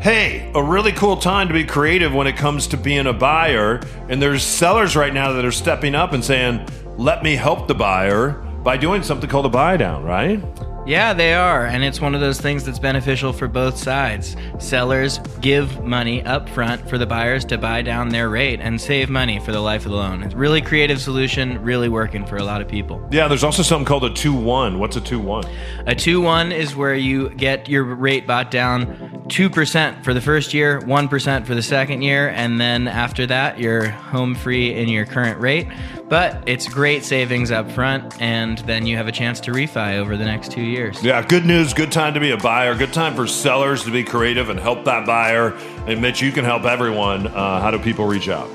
Hey, 0.00 0.50
a 0.54 0.62
really 0.62 0.92
cool 0.92 1.18
time 1.18 1.48
to 1.48 1.54
be 1.54 1.64
creative 1.64 2.14
when 2.14 2.26
it 2.26 2.38
comes 2.38 2.66
to 2.68 2.78
being 2.78 3.06
a 3.06 3.12
buyer. 3.12 3.82
And 4.08 4.22
there's 4.22 4.42
sellers 4.42 4.96
right 4.96 5.12
now 5.12 5.32
that 5.32 5.44
are 5.44 5.52
stepping 5.52 5.94
up 5.94 6.14
and 6.14 6.24
saying, 6.24 6.66
let 6.96 7.22
me 7.22 7.36
help 7.36 7.68
the 7.68 7.74
buyer 7.74 8.30
by 8.64 8.78
doing 8.78 9.02
something 9.02 9.28
called 9.28 9.44
a 9.44 9.50
buy 9.50 9.76
down, 9.76 10.04
right? 10.04 10.42
Yeah, 10.84 11.12
they 11.12 11.32
are, 11.32 11.64
and 11.64 11.84
it's 11.84 12.00
one 12.00 12.12
of 12.12 12.20
those 12.20 12.40
things 12.40 12.64
that's 12.64 12.80
beneficial 12.80 13.32
for 13.32 13.46
both 13.46 13.76
sides. 13.76 14.36
Sellers 14.58 15.18
give 15.40 15.84
money 15.84 16.24
up 16.24 16.48
front 16.48 16.88
for 16.88 16.98
the 16.98 17.06
buyers 17.06 17.44
to 17.46 17.58
buy 17.58 17.82
down 17.82 18.08
their 18.08 18.28
rate 18.28 18.58
and 18.60 18.80
save 18.80 19.08
money 19.08 19.38
for 19.38 19.52
the 19.52 19.60
life 19.60 19.86
of 19.86 19.92
the 19.92 19.96
loan. 19.96 20.24
It's 20.24 20.34
a 20.34 20.36
really 20.36 20.60
creative 20.60 21.00
solution, 21.00 21.62
really 21.62 21.88
working 21.88 22.26
for 22.26 22.36
a 22.36 22.42
lot 22.42 22.60
of 22.60 22.66
people. 22.66 23.00
Yeah, 23.12 23.28
there's 23.28 23.44
also 23.44 23.62
something 23.62 23.84
called 23.84 24.02
a 24.04 24.12
2 24.12 24.34
1. 24.34 24.80
What's 24.80 24.96
a 24.96 25.00
2 25.00 25.20
1? 25.20 25.44
A 25.86 25.94
2 25.94 26.20
1 26.20 26.50
is 26.50 26.74
where 26.74 26.96
you 26.96 27.30
get 27.30 27.68
your 27.68 27.84
rate 27.84 28.26
bought 28.26 28.50
down 28.50 29.11
2% 29.32 30.04
for 30.04 30.12
the 30.12 30.20
first 30.20 30.52
year, 30.52 30.80
1% 30.82 31.46
for 31.46 31.54
the 31.54 31.62
second 31.62 32.02
year, 32.02 32.28
and 32.28 32.60
then 32.60 32.86
after 32.86 33.26
that, 33.26 33.58
you're 33.58 33.88
home 33.88 34.34
free 34.34 34.74
in 34.74 34.90
your 34.90 35.06
current 35.06 35.40
rate. 35.40 35.66
But 36.10 36.42
it's 36.46 36.68
great 36.68 37.02
savings 37.02 37.50
up 37.50 37.70
front, 37.70 38.20
and 38.20 38.58
then 38.58 38.84
you 38.84 38.98
have 38.98 39.08
a 39.08 39.12
chance 39.12 39.40
to 39.40 39.52
refi 39.52 39.96
over 39.96 40.18
the 40.18 40.26
next 40.26 40.52
two 40.52 40.60
years. 40.60 41.02
Yeah, 41.02 41.26
good 41.26 41.46
news. 41.46 41.72
Good 41.72 41.90
time 41.90 42.12
to 42.12 42.20
be 42.20 42.32
a 42.32 42.36
buyer. 42.36 42.74
Good 42.74 42.92
time 42.92 43.14
for 43.14 43.26
sellers 43.26 43.84
to 43.84 43.90
be 43.90 44.04
creative 44.04 44.50
and 44.50 44.60
help 44.60 44.84
that 44.84 45.06
buyer. 45.06 45.54
And 45.86 46.02
Mitch, 46.02 46.20
you 46.20 46.30
can 46.30 46.44
help 46.44 46.64
everyone. 46.64 47.28
Uh, 47.28 47.60
how 47.60 47.70
do 47.70 47.78
people 47.78 48.06
reach 48.06 48.28
out? 48.28 48.50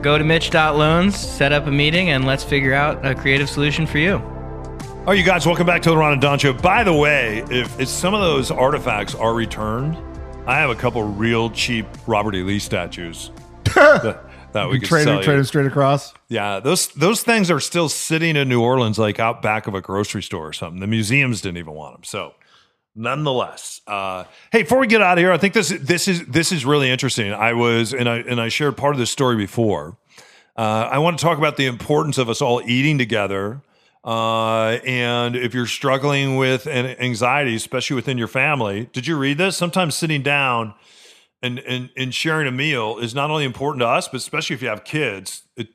Go 0.00 0.16
to 0.16 0.22
Mitch.loans, 0.22 1.16
set 1.16 1.52
up 1.52 1.66
a 1.66 1.72
meeting, 1.72 2.10
and 2.10 2.24
let's 2.24 2.44
figure 2.44 2.74
out 2.74 3.04
a 3.04 3.16
creative 3.16 3.50
solution 3.50 3.84
for 3.84 3.98
you. 3.98 4.22
Oh, 5.08 5.12
you 5.12 5.24
guys, 5.24 5.44
welcome 5.44 5.66
back 5.66 5.82
to 5.82 5.90
the 5.90 5.96
Ron 5.96 6.12
and 6.12 6.22
Don 6.22 6.38
Show. 6.38 6.52
By 6.52 6.84
the 6.84 6.94
way, 6.94 7.42
if, 7.50 7.80
if 7.80 7.88
some 7.88 8.14
of 8.14 8.20
those 8.20 8.52
artifacts 8.52 9.16
are 9.16 9.34
returned, 9.34 9.96
I 10.46 10.58
have 10.58 10.70
a 10.70 10.74
couple 10.74 11.02
real 11.02 11.50
cheap 11.50 11.86
Robert 12.06 12.34
E. 12.34 12.42
Lee 12.42 12.58
statues 12.58 13.30
that, 13.74 14.24
that 14.52 14.68
we 14.68 14.80
could 14.80 14.88
trade 14.88 15.04
sell 15.04 15.22
trade 15.22 15.36
you. 15.36 15.44
straight 15.44 15.66
across. 15.66 16.12
Yeah, 16.28 16.60
those 16.60 16.88
those 16.88 17.22
things 17.22 17.50
are 17.50 17.60
still 17.60 17.88
sitting 17.88 18.36
in 18.36 18.48
New 18.48 18.62
Orleans, 18.62 18.98
like 18.98 19.20
out 19.20 19.42
back 19.42 19.66
of 19.66 19.74
a 19.74 19.80
grocery 19.80 20.22
store 20.22 20.48
or 20.48 20.52
something. 20.52 20.80
The 20.80 20.86
museums 20.86 21.40
didn't 21.40 21.58
even 21.58 21.74
want 21.74 21.94
them. 21.94 22.04
So, 22.04 22.34
nonetheless, 22.96 23.80
uh, 23.86 24.24
hey, 24.50 24.62
before 24.62 24.78
we 24.78 24.86
get 24.86 25.02
out 25.02 25.18
of 25.18 25.22
here, 25.22 25.30
I 25.30 25.38
think 25.38 25.54
this 25.54 25.68
this 25.68 26.08
is 26.08 26.24
this 26.26 26.52
is 26.52 26.64
really 26.64 26.90
interesting. 26.90 27.32
I 27.32 27.52
was 27.52 27.92
and 27.92 28.08
I 28.08 28.18
and 28.18 28.40
I 28.40 28.48
shared 28.48 28.76
part 28.76 28.94
of 28.94 28.98
this 28.98 29.10
story 29.10 29.36
before. 29.36 29.98
Uh, 30.56 30.88
I 30.90 30.98
want 30.98 31.18
to 31.18 31.24
talk 31.24 31.38
about 31.38 31.56
the 31.56 31.66
importance 31.66 32.18
of 32.18 32.28
us 32.28 32.42
all 32.42 32.60
eating 32.66 32.98
together. 32.98 33.62
Uh, 34.02 34.78
and 34.86 35.36
if 35.36 35.52
you're 35.52 35.66
struggling 35.66 36.36
with 36.36 36.66
an 36.66 36.86
anxiety, 36.98 37.54
especially 37.54 37.96
within 37.96 38.16
your 38.16 38.28
family, 38.28 38.88
did 38.92 39.06
you 39.06 39.16
read 39.16 39.38
this? 39.38 39.56
Sometimes 39.56 39.94
sitting 39.94 40.22
down 40.22 40.74
and, 41.42 41.58
and, 41.60 41.90
and 41.96 42.14
sharing 42.14 42.46
a 42.46 42.50
meal 42.50 42.98
is 42.98 43.14
not 43.14 43.30
only 43.30 43.44
important 43.44 43.80
to 43.80 43.86
us, 43.86 44.08
but 44.08 44.16
especially 44.16 44.54
if 44.54 44.62
you 44.62 44.68
have 44.68 44.84
kids. 44.84 45.42
It, 45.56 45.68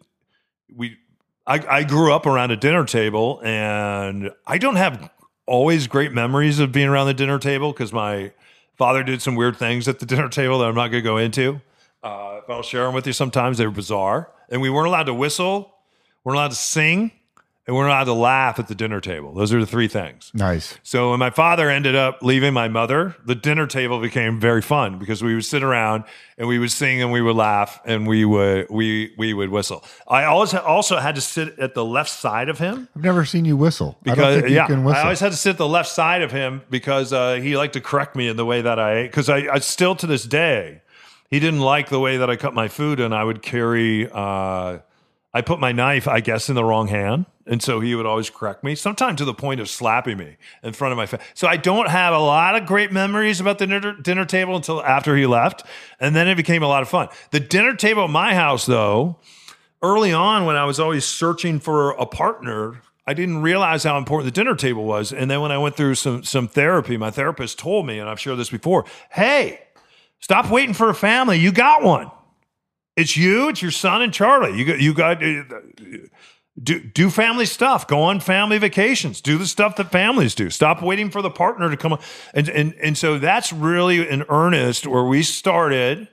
we, 0.76 0.98
I, 1.46 1.64
I 1.68 1.84
grew 1.84 2.14
up 2.14 2.26
around 2.26 2.52
a 2.52 2.58
dinner 2.58 2.86
table, 2.86 3.42
and 3.44 4.32
I 4.48 4.58
don't 4.58 4.78
have 4.78 5.12
always 5.46 5.86
great 5.86 6.12
memories 6.12 6.60
of 6.60 6.72
being 6.72 6.88
around 6.88 7.06
the 7.06 7.14
dinner 7.14 7.38
table 7.38 7.72
because 7.72 7.94
my 7.94 8.32
father 8.76 9.04
did 9.04 9.22
some 9.22 9.36
weird 9.36 9.58
things 9.58 9.88
at 9.88 10.00
the 10.00 10.06
dinner 10.08 10.30
table 10.30 10.60
that 10.60 10.66
I'm 10.68 10.76
not 10.76 10.88
going 10.88 11.04
to 11.04 11.08
go 11.08 11.18
into. 11.18 11.62
Uh, 12.02 12.42
I'll 12.50 12.64
share 12.64 12.86
them 12.86 12.94
with 12.94 13.06
you. 13.08 13.14
Sometimes 13.14 13.58
they 13.58 13.66
were 13.66 13.72
bizarre, 13.72 14.32
and 14.50 14.62
we 14.62 14.70
weren't 14.70 14.88
allowed 14.88 15.04
to 15.04 15.14
whistle, 15.14 15.76
we 16.24 16.30
weren't 16.30 16.38
allowed 16.38 16.52
to 16.52 16.56
sing, 16.56 17.12
and 17.67 17.75
we're 17.75 17.88
not 17.88 17.93
allowed 17.93 18.04
to 18.04 18.13
laugh 18.13 18.60
at 18.60 18.67
the 18.67 18.75
dinner 18.75 19.01
table. 19.01 19.34
Those 19.34 19.51
are 19.54 19.60
the 19.60 19.65
three 19.65 19.88
things. 19.88 20.32
Nice. 20.34 20.78
So 20.84 21.12
when 21.12 21.19
my 21.19 21.32
father 21.32 21.69
ended 21.69 21.95
up 21.95 22.19
leaving 22.21 22.54
my 22.54 22.67
mother, 22.67 23.15
the 23.25 23.36
dinner 23.36 23.65
table 23.65 23.99
became 23.99 24.39
very 24.39 24.62
fun 24.62 24.99
because 24.99 25.23
we 25.23 25.34
would 25.34 25.45
sit 25.45 25.63
around 25.63 26.04
and 26.38 26.47
we 26.47 26.60
would 26.60 26.71
sing 26.71 27.01
and 27.01 27.12
we 27.12 27.21
would 27.21 27.36
laugh 27.36 27.80
and 27.86 28.08
we 28.08 28.25
would 28.25 28.67
we 28.69 29.13
we 29.17 29.34
would 29.34 29.49
whistle. 29.49 29.84
I 30.08 30.25
always 30.25 30.54
also 30.54 30.97
had 30.97 31.15
to 31.15 31.21
sit 31.21 31.58
at 31.58 31.73
the 31.73 31.84
left 31.86 32.10
side 32.10 32.49
of 32.49 32.60
him 32.60 32.88
I've 32.95 33.04
never 33.04 33.25
seen 33.25 33.45
you 33.45 33.58
whistle. 33.58 33.97
I 34.06 34.12
because 34.12 34.43
you 34.43 34.56
yeah, 34.56 34.67
can 34.67 34.84
whistle. 34.84 34.99
I 34.99 35.04
always 35.04 35.19
had 35.19 35.32
to 35.32 35.38
sit 35.38 35.51
at 35.51 35.58
the 35.58 35.67
left 35.67 35.89
side 35.89 36.21
of 36.21 36.32
him 36.32 36.62
because 36.69 37.13
uh, 37.13 37.36
he 37.36 37.58
liked 37.58 37.73
to 37.73 37.82
correct 37.82 38.15
me 38.15 38.28
in 38.28 38.38
the 38.38 38.45
way 38.45 38.62
that 38.62 38.80
I 38.80 38.97
ate. 38.97 39.08
Because 39.08 39.30
I, 39.30 39.47
I 39.51 39.60
still 39.60 39.95
to 39.95 40.08
this 40.08 40.23
day, 40.23 40.82
he 41.30 41.39
didn't 41.39 41.62
like 41.62 41.89
the 41.89 41.99
way 41.99 42.17
that 42.17 42.30
I 42.30 42.36
cut 42.36 42.54
my 42.54 42.67
food, 42.67 42.99
and 42.99 43.13
I 43.13 43.23
would 43.23 43.41
carry. 43.41 44.10
Uh, 44.12 44.80
I 45.36 45.41
put 45.41 45.60
my 45.60 45.74
knife, 45.74 46.08
I 46.08 46.21
guess, 46.21 46.48
in 46.48 46.56
the 46.56 46.63
wrong 46.63 46.88
hand, 46.88 47.26
and 47.45 47.62
so 47.62 47.82
he 47.82 47.93
would 47.93 48.06
always 48.06 48.30
correct 48.30 48.63
me. 48.63 48.74
Sometimes 48.74 49.17
to 49.17 49.26
the 49.26 49.34
point 49.34 49.60
of 49.60 49.67
slapping 49.67 50.17
me 50.17 50.38
in 50.63 50.71
front 50.71 50.93
of 50.93 50.98
my 50.98 51.06
face. 51.06 51.19
So 51.34 51.45
I 51.45 51.58
don't 51.58 51.89
have 51.89 52.13
a 52.13 52.19
lot 52.19 52.56
of 52.56 52.65
great 52.65 52.93
memories 52.93 53.41
about 53.41 53.58
the 53.58 53.67
dinner, 53.67 53.91
dinner 54.02 54.24
table 54.24 54.56
until 54.56 54.82
after 54.82 55.17
he 55.17 55.26
left, 55.26 55.63
and 56.00 56.15
then 56.15 56.30
it 56.30 56.36
became 56.36 56.63
a 56.63 56.69
lot 56.69 56.84
of 56.84 56.88
fun. 56.88 57.10
The 57.32 57.41
dinner 57.41 57.76
table 57.76 58.06
at 58.06 58.10
my 58.10 58.34
house, 58.34 58.65
though 58.65 59.19
early 59.82 60.13
on 60.13 60.45
when 60.45 60.56
I 60.56 60.63
was 60.63 60.80
always 60.80 61.04
searching 61.04 61.60
for 61.60 61.91
a 61.91 62.06
partner, 62.06 62.82
I 63.06 63.13
didn't 63.13 63.41
realize 63.41 63.84
how 63.84 63.98
important 63.98 64.34
the 64.34 64.41
dinner 64.41 64.56
table 64.56 64.86
was. 64.86 65.12
And 65.12 65.30
then 65.30 65.41
when 65.41 65.52
I 65.52 65.58
went 65.58 65.76
through 65.76 65.95
some 65.95 66.24
some 66.24 66.48
therapy, 66.48 66.95
my 66.95 67.12
therapist 67.12 67.60
told 67.60 67.86
me, 67.86 68.00
and 68.00 68.10
I've 68.10 68.21
shared 68.21 68.39
this 68.39 68.50
before, 68.50 68.86
hey, 69.12 69.60
stop 70.21 70.50
waiting 70.50 70.74
for 70.74 70.89
a 70.89 70.95
family. 70.95 71.38
You 71.38 71.52
got 71.52 71.84
one. 71.84 72.10
It's 72.95 73.17
you, 73.17 73.49
it's 73.49 73.62
your 73.62 73.71
son 73.71 74.01
and 74.01 74.13
Charlie. 74.13 74.58
You 74.58 74.65
got 74.65 74.79
you 74.79 74.93
got 74.93 75.23
uh, 75.23 75.43
do 76.62 76.79
do 76.79 77.10
family 77.10 77.45
stuff. 77.45 77.88
Go 77.88 78.01
on 78.03 78.19
family 78.19 78.58
vacations. 78.58 79.19
Do 79.19 79.38
the 79.38 79.47
stuff 79.47 79.75
that 79.75 79.91
families 79.91 80.34
do. 80.36 80.49
Stop 80.49 80.81
waiting 80.81 81.10
for 81.10 81.21
the 81.21 81.29
partner 81.29 81.69
to 81.69 81.77
come. 81.77 81.99
And 82.34 82.47
and 82.49 82.73
and 82.75 82.97
so 82.97 83.19
that's 83.19 83.51
really 83.51 84.08
in 84.08 84.23
earnest 84.29 84.88
where 84.88 85.03
we 85.03 85.23
started 85.23 86.08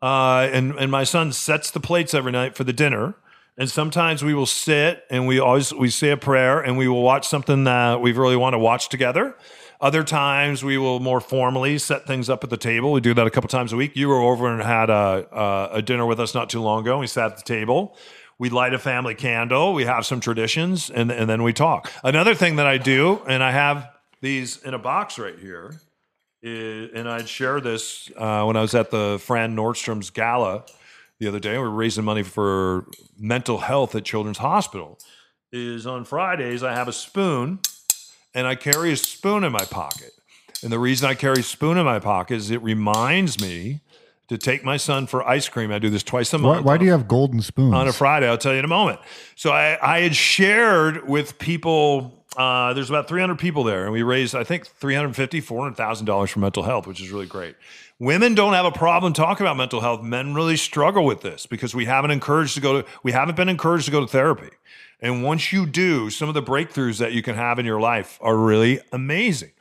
uh, 0.00 0.48
and 0.52 0.74
and 0.78 0.90
my 0.90 1.04
son 1.04 1.32
sets 1.32 1.70
the 1.70 1.80
plates 1.80 2.14
every 2.14 2.32
night 2.32 2.56
for 2.56 2.64
the 2.64 2.72
dinner. 2.72 3.14
And 3.58 3.70
sometimes 3.70 4.22
we 4.22 4.34
will 4.34 4.46
sit 4.46 5.04
and 5.08 5.26
we 5.26 5.38
always 5.38 5.72
we 5.72 5.88
say 5.88 6.10
a 6.10 6.16
prayer 6.16 6.60
and 6.60 6.76
we 6.76 6.88
will 6.88 7.02
watch 7.02 7.26
something 7.26 7.64
that 7.64 8.02
we 8.02 8.12
really 8.12 8.36
want 8.36 8.52
to 8.52 8.58
watch 8.58 8.90
together. 8.90 9.34
Other 9.80 10.04
times 10.04 10.62
we 10.62 10.78
will 10.78 11.00
more 11.00 11.20
formally 11.20 11.78
set 11.78 12.06
things 12.06 12.28
up 12.30 12.44
at 12.44 12.50
the 12.50 12.56
table. 12.56 12.92
We 12.92 13.00
do 13.00 13.14
that 13.14 13.26
a 13.26 13.30
couple 13.30 13.48
times 13.48 13.72
a 13.72 13.76
week. 13.76 13.94
You 13.94 14.08
were 14.08 14.20
over 14.20 14.48
and 14.48 14.62
had 14.62 14.90
a, 14.90 15.26
a, 15.32 15.68
a 15.76 15.82
dinner 15.82 16.06
with 16.06 16.20
us 16.20 16.34
not 16.34 16.50
too 16.50 16.60
long 16.60 16.82
ago. 16.82 16.98
We 16.98 17.06
sat 17.06 17.32
at 17.32 17.36
the 17.38 17.44
table. 17.44 17.96
We 18.38 18.50
light 18.50 18.74
a 18.74 18.78
family 18.78 19.14
candle. 19.14 19.72
We 19.72 19.84
have 19.84 20.04
some 20.04 20.20
traditions, 20.20 20.90
and, 20.90 21.10
and 21.10 21.28
then 21.28 21.42
we 21.42 21.54
talk. 21.54 21.90
Another 22.04 22.34
thing 22.34 22.56
that 22.56 22.66
I 22.66 22.76
do, 22.76 23.22
and 23.26 23.42
I 23.42 23.50
have 23.50 23.90
these 24.20 24.62
in 24.62 24.74
a 24.74 24.78
box 24.78 25.18
right 25.18 25.38
here, 25.38 25.80
is, 26.42 26.90
and 26.94 27.08
I'd 27.08 27.28
share 27.28 27.60
this 27.60 28.10
uh, 28.16 28.44
when 28.44 28.56
I 28.56 28.60
was 28.60 28.74
at 28.74 28.90
the 28.90 29.18
Fran 29.22 29.56
Nordstrom's 29.56 30.10
gala 30.10 30.64
the 31.18 31.28
other 31.28 31.40
day. 31.40 31.52
We 31.52 31.58
were 31.58 31.70
raising 31.70 32.04
money 32.04 32.22
for 32.22 32.86
mental 33.18 33.58
health 33.58 33.94
at 33.94 34.04
Children's 34.04 34.38
Hospital. 34.38 34.98
Is 35.52 35.86
on 35.86 36.04
Fridays 36.04 36.62
I 36.62 36.74
have 36.74 36.88
a 36.88 36.92
spoon, 36.92 37.60
and 38.34 38.46
I 38.46 38.56
carry 38.56 38.92
a 38.92 38.96
spoon 38.96 39.44
in 39.44 39.52
my 39.52 39.64
pocket. 39.64 40.10
And 40.62 40.72
the 40.72 40.78
reason 40.78 41.08
I 41.08 41.14
carry 41.14 41.40
a 41.40 41.42
spoon 41.42 41.78
in 41.78 41.84
my 41.84 41.98
pocket 41.98 42.34
is 42.34 42.50
it 42.50 42.62
reminds 42.62 43.40
me 43.40 43.80
to 44.28 44.36
take 44.36 44.64
my 44.64 44.76
son 44.76 45.06
for 45.06 45.26
ice 45.26 45.48
cream. 45.48 45.70
I 45.70 45.78
do 45.78 45.88
this 45.88 46.02
twice 46.02 46.32
a 46.32 46.38
why, 46.38 46.54
month. 46.54 46.66
why 46.66 46.78
do 46.78 46.84
you 46.84 46.90
have 46.90 47.06
golden 47.06 47.40
spoons? 47.42 47.74
on 47.74 47.86
a 47.86 47.92
Friday. 47.92 48.28
I'll 48.28 48.38
tell 48.38 48.52
you 48.52 48.58
in 48.58 48.64
a 48.64 48.68
moment. 48.68 48.98
So 49.36 49.52
I, 49.52 49.78
I 49.80 50.00
had 50.00 50.16
shared 50.16 51.08
with 51.08 51.38
people. 51.38 52.15
Uh, 52.36 52.74
there's 52.74 52.90
about 52.90 53.08
300 53.08 53.38
people 53.38 53.64
there, 53.64 53.84
and 53.84 53.92
we 53.92 54.02
raised 54.02 54.34
I 54.34 54.44
think 54.44 54.66
350, 54.66 55.40
400 55.40 55.74
thousand 55.74 56.06
dollars 56.06 56.30
for 56.30 56.40
mental 56.40 56.62
health, 56.62 56.86
which 56.86 57.00
is 57.00 57.10
really 57.10 57.26
great. 57.26 57.56
Women 57.98 58.34
don't 58.34 58.52
have 58.52 58.66
a 58.66 58.70
problem 58.70 59.14
talking 59.14 59.46
about 59.46 59.56
mental 59.56 59.80
health. 59.80 60.02
Men 60.02 60.34
really 60.34 60.56
struggle 60.56 61.04
with 61.04 61.22
this 61.22 61.46
because 61.46 61.74
we 61.74 61.86
haven't 61.86 62.10
encouraged 62.10 62.54
to 62.54 62.60
go 62.60 62.82
to 62.82 62.88
we 63.02 63.12
haven't 63.12 63.36
been 63.36 63.48
encouraged 63.48 63.86
to 63.86 63.90
go 63.90 64.00
to 64.00 64.06
therapy. 64.06 64.50
And 65.00 65.22
once 65.22 65.52
you 65.52 65.66
do, 65.66 66.10
some 66.10 66.28
of 66.28 66.34
the 66.34 66.42
breakthroughs 66.42 66.98
that 66.98 67.12
you 67.12 67.22
can 67.22 67.34
have 67.34 67.58
in 67.58 67.66
your 67.66 67.80
life 67.80 68.18
are 68.22 68.36
really 68.36 68.80
amazing. 68.92 69.52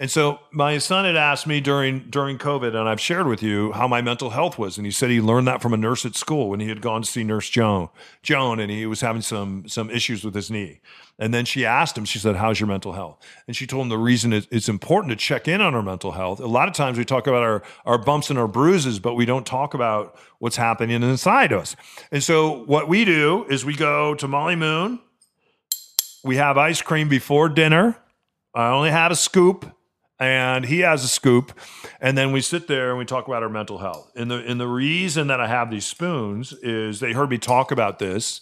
And 0.00 0.10
so 0.10 0.40
my 0.50 0.78
son 0.78 1.04
had 1.04 1.14
asked 1.14 1.46
me 1.46 1.60
during 1.60 2.08
during 2.08 2.38
COVID, 2.38 2.74
and 2.74 2.88
I've 2.88 3.00
shared 3.00 3.26
with 3.26 3.42
you 3.42 3.72
how 3.72 3.86
my 3.86 4.00
mental 4.00 4.30
health 4.30 4.58
was, 4.58 4.78
and 4.78 4.86
he 4.86 4.90
said 4.90 5.10
he 5.10 5.20
learned 5.20 5.46
that 5.46 5.60
from 5.60 5.74
a 5.74 5.76
nurse 5.76 6.06
at 6.06 6.16
school 6.16 6.48
when 6.48 6.58
he 6.58 6.70
had 6.70 6.80
gone 6.80 7.02
to 7.02 7.08
see 7.08 7.22
Nurse 7.22 7.50
Joan, 7.50 7.90
Joan, 8.22 8.60
and 8.60 8.70
he 8.70 8.86
was 8.86 9.02
having 9.02 9.20
some 9.20 9.68
some 9.68 9.90
issues 9.90 10.24
with 10.24 10.34
his 10.34 10.50
knee. 10.50 10.80
And 11.18 11.34
then 11.34 11.44
she 11.44 11.66
asked 11.66 11.98
him, 11.98 12.06
she 12.06 12.18
said, 12.18 12.36
"How's 12.36 12.58
your 12.58 12.66
mental 12.66 12.94
health?" 12.94 13.18
And 13.46 13.54
she 13.54 13.66
told 13.66 13.82
him 13.82 13.88
the 13.90 13.98
reason 13.98 14.32
it- 14.32 14.48
it's 14.50 14.70
important 14.70 15.10
to 15.10 15.16
check 15.16 15.46
in 15.46 15.60
on 15.60 15.74
our 15.74 15.82
mental 15.82 16.12
health. 16.12 16.40
A 16.40 16.46
lot 16.46 16.66
of 16.66 16.72
times 16.72 16.96
we 16.96 17.04
talk 17.04 17.26
about 17.26 17.42
our 17.42 17.62
our 17.84 17.98
bumps 17.98 18.30
and 18.30 18.38
our 18.38 18.48
bruises, 18.48 18.98
but 19.00 19.16
we 19.16 19.26
don't 19.26 19.44
talk 19.44 19.74
about 19.74 20.16
what's 20.38 20.56
happening 20.56 21.02
inside 21.02 21.52
us. 21.52 21.76
And 22.10 22.24
so 22.24 22.64
what 22.64 22.88
we 22.88 23.04
do 23.04 23.44
is 23.50 23.66
we 23.66 23.76
go 23.76 24.14
to 24.14 24.26
Molly 24.26 24.56
Moon. 24.56 25.00
We 26.24 26.36
have 26.36 26.56
ice 26.56 26.80
cream 26.80 27.10
before 27.10 27.50
dinner. 27.50 27.98
I 28.54 28.68
only 28.68 28.90
have 28.90 29.12
a 29.12 29.16
scoop 29.16 29.66
and 30.20 30.66
he 30.66 30.80
has 30.80 31.02
a 31.02 31.08
scoop 31.08 31.58
and 32.00 32.16
then 32.16 32.30
we 32.30 32.40
sit 32.40 32.68
there 32.68 32.90
and 32.90 32.98
we 32.98 33.04
talk 33.04 33.26
about 33.26 33.42
our 33.42 33.48
mental 33.48 33.78
health 33.78 34.12
and 34.14 34.30
the 34.30 34.36
and 34.46 34.60
the 34.60 34.68
reason 34.68 35.26
that 35.28 35.40
i 35.40 35.46
have 35.48 35.70
these 35.70 35.86
spoons 35.86 36.52
is 36.62 37.00
they 37.00 37.12
heard 37.12 37.30
me 37.30 37.38
talk 37.38 37.72
about 37.72 37.98
this 37.98 38.40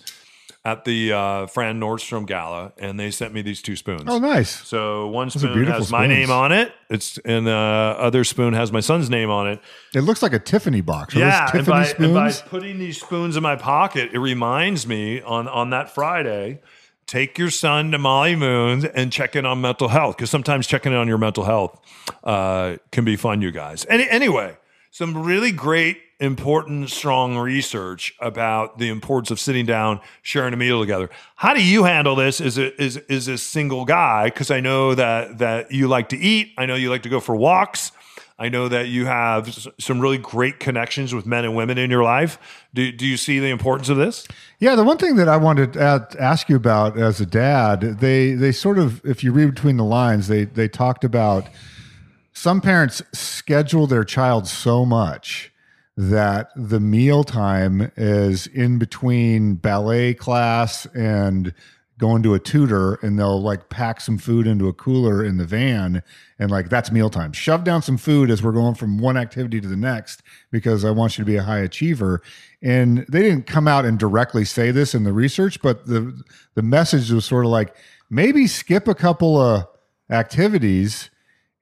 at 0.65 0.85
the 0.85 1.13
uh, 1.13 1.47
fran 1.47 1.81
nordstrom 1.81 2.27
gala 2.27 2.73
and 2.79 2.99
they 2.99 3.11
sent 3.11 3.33
me 3.33 3.41
these 3.41 3.63
two 3.63 3.77
spoons 3.77 4.03
oh, 4.09 4.19
nice. 4.19 4.51
so 4.67 5.07
one 5.07 5.31
spoon 5.31 5.67
has 5.67 5.91
my 5.91 6.05
spoons. 6.05 6.19
name 6.19 6.31
on 6.31 6.51
it 6.51 6.73
it's 6.91 7.17
and 7.19 7.47
the 7.47 7.53
other 7.53 8.25
spoon 8.25 8.53
has 8.53 8.73
my 8.73 8.81
son's 8.81 9.09
name 9.09 9.31
on 9.31 9.47
it 9.47 9.61
It 9.95 10.03
looks 10.03 10.23
like 10.23 10.33
a 10.35 10.39
Tiffany 10.39 10.81
box. 10.83 11.15
Are 11.17 11.21
yeah, 11.21 11.47
those 11.47 11.55
and 11.55 11.67
Tiffany 11.67 12.13
by, 12.13 12.21
and 12.21 12.43
by 12.43 12.49
putting 12.49 12.79
these 12.79 13.01
spoons 13.01 13.37
in 13.37 13.43
my 13.43 13.57
pocket, 13.57 14.11
it 14.13 14.19
reminds 14.19 14.87
me 14.87 15.21
on 15.23 15.49
on 15.49 15.71
that 15.71 15.91
Friday, 15.95 16.61
take 17.09 17.39
your 17.39 17.51
son 17.51 17.91
to 17.91 17.99
Molly 17.99 18.37
Moon's 18.37 18.85
and 18.85 19.11
check 19.11 19.35
in 19.35 19.45
on 19.45 19.61
mental 19.61 19.89
health 19.89 20.17
because 20.17 20.31
sometimes 20.31 20.67
checking 20.67 20.93
in 20.93 20.99
on 20.99 21.09
your 21.09 21.19
mental 21.19 21.45
health 21.45 21.81
uh, 22.23 22.77
can 22.93 23.05
be 23.05 23.17
fun, 23.17 23.43
you 23.43 23.51
guys. 23.51 23.85
Any, 23.89 24.09
anyway, 24.09 24.57
some 24.91 25.17
really 25.25 25.51
great, 25.51 25.99
important, 26.21 26.91
strong 26.91 27.37
research 27.37 28.15
about 28.21 28.79
the 28.79 28.91
importance 28.91 29.31
of 29.31 29.41
sitting 29.41 29.65
down, 29.65 30.01
sharing 30.23 30.53
a 30.53 30.57
meal 30.57 30.81
together. 30.81 31.09
How 31.37 31.55
do 31.55 31.65
you 31.65 31.85
handle 31.85 32.15
this 32.15 32.41
as 32.41 32.59
a, 32.59 32.79
as, 32.81 32.99
as 33.09 33.27
a 33.27 33.39
single 33.39 33.85
guy? 33.85 34.27
Because 34.27 34.51
I 34.51 34.61
know 34.61 34.95
that 34.95 35.39
that 35.39 35.73
you 35.73 35.89
like 35.89 36.11
to 36.11 36.19
eat. 36.19 36.53
I 36.59 36.67
know 36.67 36.75
you 36.75 36.91
like 36.91 37.03
to 37.05 37.09
go 37.09 37.21
for 37.21 37.35
walks. 37.35 37.93
I 38.39 38.49
know 38.49 38.69
that 38.69 38.89
you 38.89 39.07
have 39.07 39.69
some 39.81 39.99
really 39.99 40.19
great 40.19 40.61
connections 40.61 41.13
with 41.13 41.27
men 41.27 41.45
and 41.45 41.57
women 41.57 41.77
in 41.77 41.91
your 41.91 42.05
life. 42.05 42.39
Do, 42.73 42.93
do 42.93 43.05
you 43.05 43.17
see 43.17 43.41
the 43.41 43.49
importance 43.49 43.89
of 43.89 43.97
this? 43.97 44.29
Yeah, 44.61 44.77
the 44.77 44.85
one 44.85 44.97
thing 44.97 45.17
that 45.17 45.29
I 45.29 45.37
wanted 45.37 45.73
to 45.73 45.81
a- 45.81 46.23
ask 46.23 46.49
you 46.49 46.55
about 46.55 46.97
as 46.97 47.21
a 47.21 47.27
dad, 47.27 47.81
they 48.01 48.35
they 48.35 48.53
sort 48.53 48.79
of, 48.79 49.05
if 49.05 49.25
you 49.25 49.33
read 49.33 49.55
between 49.55 49.77
the 49.77 49.85
lines, 49.85 50.29
they 50.29 50.45
they 50.45 50.69
talked 50.69 51.03
about 51.03 51.49
some 52.33 52.61
parents 52.61 53.03
schedule 53.13 53.89
their 53.89 54.05
child 54.05 54.47
so 54.47 54.85
much 54.85 55.53
that 55.97 56.51
the 56.55 56.79
meal 56.79 57.25
time 57.25 57.91
is 57.97 58.47
in 58.47 58.79
between 58.79 59.57
ballet 59.57 60.15
class 60.15 60.87
and 60.95 61.53
going 61.99 62.23
to 62.23 62.35
a 62.35 62.39
tutor 62.39 62.95
and 63.03 63.19
they'll 63.19 63.43
like 63.43 63.69
pack 63.69 64.01
some 64.01 64.17
food 64.19 64.47
into 64.47 64.69
a 64.69 64.73
cooler 64.73 65.25
in 65.25 65.37
the 65.37 65.45
van 65.45 66.03
and 66.39 66.51
like 66.51 66.69
that's 66.69 66.91
mealtime 66.91 67.33
shove 67.33 67.65
down 67.65 67.83
some 67.83 67.99
food 67.99 68.31
as 68.31 68.43
we're 68.43 68.53
going 68.53 68.75
from 68.75 68.99
one 68.99 69.17
activity 69.17 69.61
to 69.61 69.69
the 69.69 69.77
next 69.77 70.23
because 70.51 70.85
i 70.85 70.91
want 70.91 71.19
you 71.19 71.25
to 71.25 71.27
be 71.27 71.37
a 71.37 71.43
high 71.43 71.59
achiever 71.59 72.23
and 72.63 73.05
they 73.09 73.21
didn't 73.21 73.47
come 73.47 73.67
out 73.67 73.85
and 73.85 73.99
directly 73.99 74.45
say 74.45 74.71
this 74.71 74.95
in 74.95 75.03
the 75.03 75.13
research 75.13 75.61
but 75.61 75.87
the 75.87 76.23
the 76.55 76.63
message 76.63 77.11
was 77.11 77.25
sort 77.25 77.45
of 77.45 77.51
like 77.51 77.75
maybe 78.09 78.47
skip 78.47 78.87
a 78.87 78.95
couple 78.95 79.37
of 79.37 79.67
activities 80.11 81.11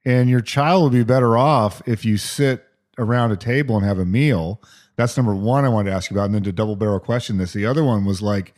and 0.04 0.30
your 0.30 0.40
child 0.40 0.82
will 0.82 0.90
be 0.90 1.02
better 1.02 1.36
off 1.36 1.82
if 1.86 2.04
you 2.04 2.16
sit 2.16 2.64
around 2.98 3.32
a 3.32 3.36
table 3.36 3.76
and 3.76 3.84
have 3.84 3.98
a 3.98 4.04
meal. 4.04 4.62
That's 4.94 5.16
number 5.16 5.34
one 5.34 5.64
I 5.64 5.68
wanted 5.68 5.90
to 5.90 5.96
ask 5.96 6.10
you 6.10 6.16
about. 6.16 6.26
And 6.26 6.34
then 6.34 6.44
to 6.44 6.52
double 6.52 6.76
barrel 6.76 7.00
question 7.00 7.38
this, 7.38 7.52
the 7.52 7.66
other 7.66 7.84
one 7.84 8.04
was 8.04 8.22
like, 8.22 8.54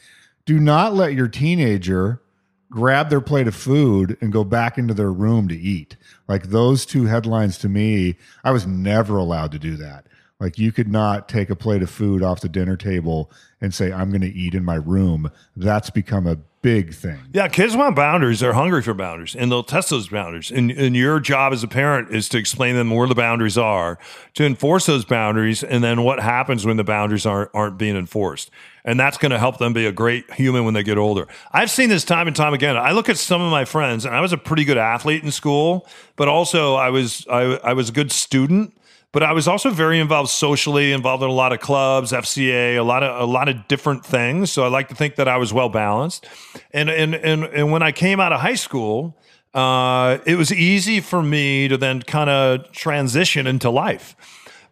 do 0.48 0.58
not 0.58 0.94
let 0.94 1.12
your 1.12 1.28
teenager 1.28 2.22
grab 2.70 3.10
their 3.10 3.20
plate 3.20 3.46
of 3.46 3.54
food 3.54 4.16
and 4.22 4.32
go 4.32 4.44
back 4.44 4.78
into 4.78 4.94
their 4.94 5.12
room 5.12 5.46
to 5.46 5.54
eat. 5.54 5.94
Like 6.26 6.44
those 6.44 6.86
two 6.86 7.04
headlines 7.04 7.58
to 7.58 7.68
me, 7.68 8.16
I 8.42 8.52
was 8.52 8.66
never 8.66 9.18
allowed 9.18 9.52
to 9.52 9.58
do 9.58 9.76
that. 9.76 10.06
Like 10.40 10.56
you 10.58 10.70
could 10.70 10.88
not 10.88 11.28
take 11.28 11.50
a 11.50 11.56
plate 11.56 11.82
of 11.82 11.90
food 11.90 12.22
off 12.22 12.40
the 12.40 12.48
dinner 12.48 12.76
table 12.76 13.30
and 13.60 13.74
say, 13.74 13.92
I'm 13.92 14.10
going 14.10 14.20
to 14.20 14.32
eat 14.32 14.54
in 14.54 14.64
my 14.64 14.76
room. 14.76 15.32
That's 15.56 15.90
become 15.90 16.28
a 16.28 16.38
big 16.62 16.94
thing. 16.94 17.18
Yeah, 17.32 17.48
kids 17.48 17.76
want 17.76 17.96
boundaries. 17.96 18.40
They're 18.40 18.52
hungry 18.52 18.82
for 18.82 18.94
boundaries, 18.94 19.34
and 19.34 19.50
they'll 19.50 19.64
test 19.64 19.90
those 19.90 20.08
boundaries. 20.08 20.50
And, 20.50 20.70
and 20.70 20.94
your 20.96 21.18
job 21.18 21.52
as 21.52 21.62
a 21.62 21.68
parent 21.68 22.14
is 22.14 22.28
to 22.30 22.38
explain 22.38 22.76
them 22.76 22.90
where 22.90 23.08
the 23.08 23.14
boundaries 23.16 23.58
are, 23.58 23.98
to 24.34 24.44
enforce 24.44 24.86
those 24.86 25.04
boundaries, 25.04 25.64
and 25.64 25.82
then 25.82 26.02
what 26.02 26.20
happens 26.20 26.66
when 26.66 26.76
the 26.76 26.84
boundaries 26.84 27.26
aren't 27.26 27.50
aren't 27.54 27.78
being 27.78 27.96
enforced. 27.96 28.50
And 28.84 28.98
that's 28.98 29.18
going 29.18 29.32
to 29.32 29.38
help 29.38 29.58
them 29.58 29.72
be 29.72 29.86
a 29.86 29.92
great 29.92 30.32
human 30.32 30.64
when 30.64 30.74
they 30.74 30.82
get 30.82 30.98
older. 30.98 31.26
I've 31.52 31.70
seen 31.70 31.90
this 31.90 32.04
time 32.04 32.26
and 32.26 32.34
time 32.34 32.54
again. 32.54 32.76
I 32.76 32.92
look 32.92 33.08
at 33.08 33.18
some 33.18 33.42
of 33.42 33.50
my 33.50 33.64
friends, 33.64 34.04
and 34.04 34.14
I 34.14 34.20
was 34.20 34.32
a 34.32 34.38
pretty 34.38 34.64
good 34.64 34.78
athlete 34.78 35.24
in 35.24 35.30
school, 35.30 35.86
but 36.16 36.28
also 36.28 36.74
I 36.74 36.90
was 36.90 37.26
I, 37.28 37.58
I 37.64 37.72
was 37.72 37.88
a 37.88 37.92
good 37.92 38.12
student 38.12 38.77
but 39.12 39.22
I 39.22 39.32
was 39.32 39.48
also 39.48 39.70
very 39.70 40.00
involved 40.00 40.30
socially, 40.30 40.92
involved 40.92 41.22
in 41.22 41.30
a 41.30 41.32
lot 41.32 41.52
of 41.52 41.60
clubs, 41.60 42.12
FCA, 42.12 42.76
a 42.76 42.82
lot 42.82 43.02
of 43.02 43.20
a 43.20 43.24
lot 43.24 43.48
of 43.48 43.66
different 43.66 44.04
things. 44.04 44.52
So 44.52 44.64
I 44.64 44.68
like 44.68 44.88
to 44.88 44.94
think 44.94 45.16
that 45.16 45.28
I 45.28 45.38
was 45.38 45.52
well 45.52 45.68
balanced. 45.68 46.26
And 46.72 46.90
and 46.90 47.14
and 47.14 47.44
and 47.44 47.72
when 47.72 47.82
I 47.82 47.92
came 47.92 48.20
out 48.20 48.32
of 48.32 48.40
high 48.40 48.54
school, 48.54 49.16
uh, 49.54 50.18
it 50.26 50.36
was 50.36 50.52
easy 50.52 51.00
for 51.00 51.22
me 51.22 51.68
to 51.68 51.76
then 51.76 52.02
kind 52.02 52.28
of 52.28 52.70
transition 52.72 53.46
into 53.46 53.70
life. 53.70 54.14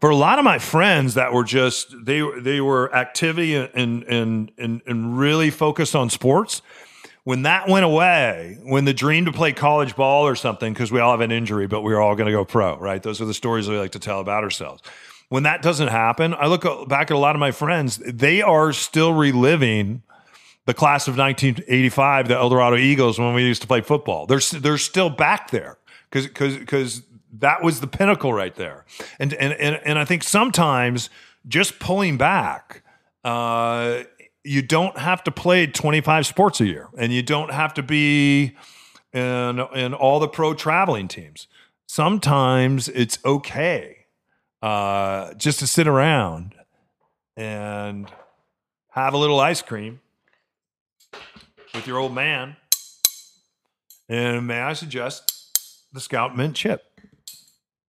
For 0.01 0.11
a 0.11 0.17
lot 0.17 0.39
of 0.39 0.45
my 0.45 0.59
friends 0.59 1.15
that 1.15 1.33
were 1.33 1.45
just 1.45 1.95
they 2.05 2.23
they 2.39 2.61
were 2.61 2.95
activity 2.95 3.57
and 3.57 4.05
and 4.05 4.53
and 4.59 4.83
and 4.87 5.19
really 5.19 5.51
focused 5.51 5.97
on 5.97 6.11
sports 6.11 6.61
when 7.27 7.43
that 7.43 7.69
went 7.69 7.85
away, 7.85 8.57
when 8.63 8.85
the 8.85 8.95
dream 8.95 9.25
to 9.25 9.33
play 9.33 9.53
college 9.53 9.97
ball 9.97 10.29
or 10.29 10.37
something, 10.37 10.73
because 10.73 10.93
we 10.93 11.01
all 11.01 11.11
have 11.11 11.21
an 11.21 11.33
injury, 11.33 11.67
but 11.67 11.81
we 11.81 11.93
are 11.93 12.01
all 12.01 12.15
going 12.15 12.27
to 12.27 12.33
go 12.33 12.45
pro, 12.45 12.79
right? 12.79 13.03
Those 13.03 13.21
are 13.21 13.25
the 13.25 13.35
stories 13.35 13.69
we 13.69 13.77
like 13.77 13.91
to 13.91 13.99
tell 13.99 14.21
about 14.21 14.45
ourselves. 14.45 14.81
When 15.29 15.43
that 15.43 15.61
doesn't 15.61 15.89
happen, 15.89 16.35
I 16.35 16.47
look 16.47 16.63
back 16.89 17.11
at 17.11 17.15
a 17.15 17.19
lot 17.19 17.35
of 17.35 17.41
my 17.41 17.51
friends, 17.51 17.97
they 17.97 18.43
are 18.43 18.73
still 18.73 19.13
reliving 19.13 20.05
the 20.67 20.75
class 20.75 21.09
of 21.09 21.19
1985, 21.19 22.29
the 22.29 22.37
El 22.37 22.49
Dorado 22.49 22.77
Eagles, 22.77 23.19
when 23.19 23.35
we 23.35 23.43
used 23.43 23.63
to 23.63 23.67
play 23.67 23.81
football. 23.81 24.27
They're, 24.27 24.39
they're 24.39 24.79
still 24.79 25.11
back 25.11 25.51
there 25.51 25.79
because 26.09 26.29
because 26.29 27.03
that 27.41 27.61
was 27.61 27.81
the 27.81 27.89
pinnacle 27.89 28.33
right 28.33 28.55
there. 28.55 28.85
And, 29.19 29.35
and, 29.35 29.53
and, 29.55 29.81
and 29.85 29.99
I 29.99 30.05
think 30.05 30.23
sometimes 30.23 31.11
just 31.49 31.81
pulling 31.81 32.19
back, 32.19 32.85
uh, 33.25 34.05
you 34.47 34.63
don't 34.63 34.97
have 34.97 35.25
to 35.25 35.31
play 35.31 35.67
25 35.67 36.27
sports 36.27 36.61
a 36.61 36.67
year 36.67 36.89
and 36.97 37.13
you 37.13 37.23
don't 37.23 37.53
have 37.53 37.75
to 37.75 37.83
be 37.83 38.57
in, 39.13 39.61
in 39.75 39.93
all 39.93 40.21
the 40.21 40.29
pro 40.29 40.55
traveling 40.55 41.09
teams. 41.09 41.49
Sometimes 41.89 42.89
it's 42.89 43.19
okay 43.25 44.07
uh, 44.63 45.35
just 45.35 45.59
to 45.59 45.67
sit 45.67 45.89
around 45.89 46.55
and 47.37 48.11
have 48.91 49.15
a 49.15 49.19
little 49.19 49.41
ice 49.41 49.63
cream 49.63 50.01
with 51.75 51.87
your 51.87 51.99
old 51.99 52.15
man. 52.15 52.57
And 54.09 54.47
may 54.47 54.61
I 54.61 54.73
suggest 54.75 55.89
the 55.93 56.01
Scout 56.01 56.37
Mint 56.37 56.55
Chip? 56.55 56.85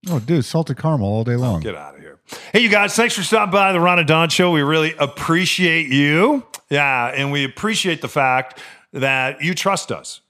Oh, 0.09 0.19
dude, 0.19 0.45
salted 0.45 0.77
caramel 0.77 1.07
all 1.07 1.23
day 1.23 1.35
long. 1.35 1.59
Get 1.59 1.75
out 1.75 1.95
of 1.95 2.01
here. 2.01 2.19
Hey, 2.53 2.59
you 2.59 2.69
guys, 2.69 2.95
thanks 2.95 3.15
for 3.15 3.23
stopping 3.23 3.51
by 3.51 3.73
the 3.73 3.79
Ron 3.79 3.99
and 3.99 4.07
Don 4.07 4.29
Show. 4.29 4.51
We 4.51 4.61
really 4.61 4.93
appreciate 4.97 5.87
you. 5.87 6.45
Yeah, 6.69 7.07
and 7.07 7.31
we 7.31 7.43
appreciate 7.43 8.01
the 8.01 8.07
fact 8.07 8.59
that 8.93 9.41
you 9.41 9.53
trust 9.53 9.91
us. 9.91 10.21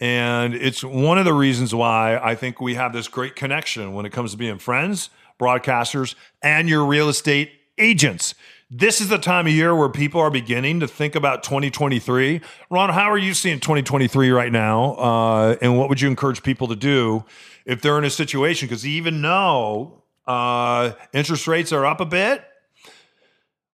And 0.00 0.54
it's 0.54 0.82
one 0.82 1.18
of 1.18 1.24
the 1.24 1.32
reasons 1.32 1.74
why 1.74 2.18
I 2.18 2.34
think 2.34 2.60
we 2.60 2.74
have 2.74 2.92
this 2.92 3.06
great 3.06 3.36
connection 3.36 3.92
when 3.92 4.06
it 4.06 4.10
comes 4.10 4.32
to 4.32 4.36
being 4.36 4.58
friends, 4.58 5.10
broadcasters, 5.38 6.14
and 6.42 6.68
your 6.68 6.84
real 6.84 7.08
estate 7.08 7.52
agents. 7.78 8.34
This 8.70 9.00
is 9.00 9.08
the 9.08 9.18
time 9.18 9.46
of 9.46 9.52
year 9.52 9.74
where 9.74 9.88
people 9.88 10.20
are 10.20 10.30
beginning 10.30 10.80
to 10.80 10.88
think 10.88 11.14
about 11.16 11.42
2023. 11.42 12.40
Ron, 12.70 12.90
how 12.90 13.10
are 13.10 13.18
you 13.18 13.34
seeing 13.34 13.58
2023 13.60 14.30
right 14.30 14.52
now? 14.52 14.94
Uh, 14.94 15.56
and 15.60 15.76
what 15.76 15.88
would 15.88 16.00
you 16.00 16.08
encourage 16.08 16.42
people 16.42 16.68
to 16.68 16.76
do 16.76 17.24
if 17.64 17.80
they're 17.80 17.98
in 17.98 18.04
a 18.04 18.10
situation? 18.10 18.68
Because 18.68 18.86
even 18.86 19.22
though 19.22 20.02
uh, 20.26 20.92
interest 21.12 21.46
rates 21.46 21.72
are 21.72 21.86
up 21.86 22.00
a 22.00 22.06
bit, 22.06 22.44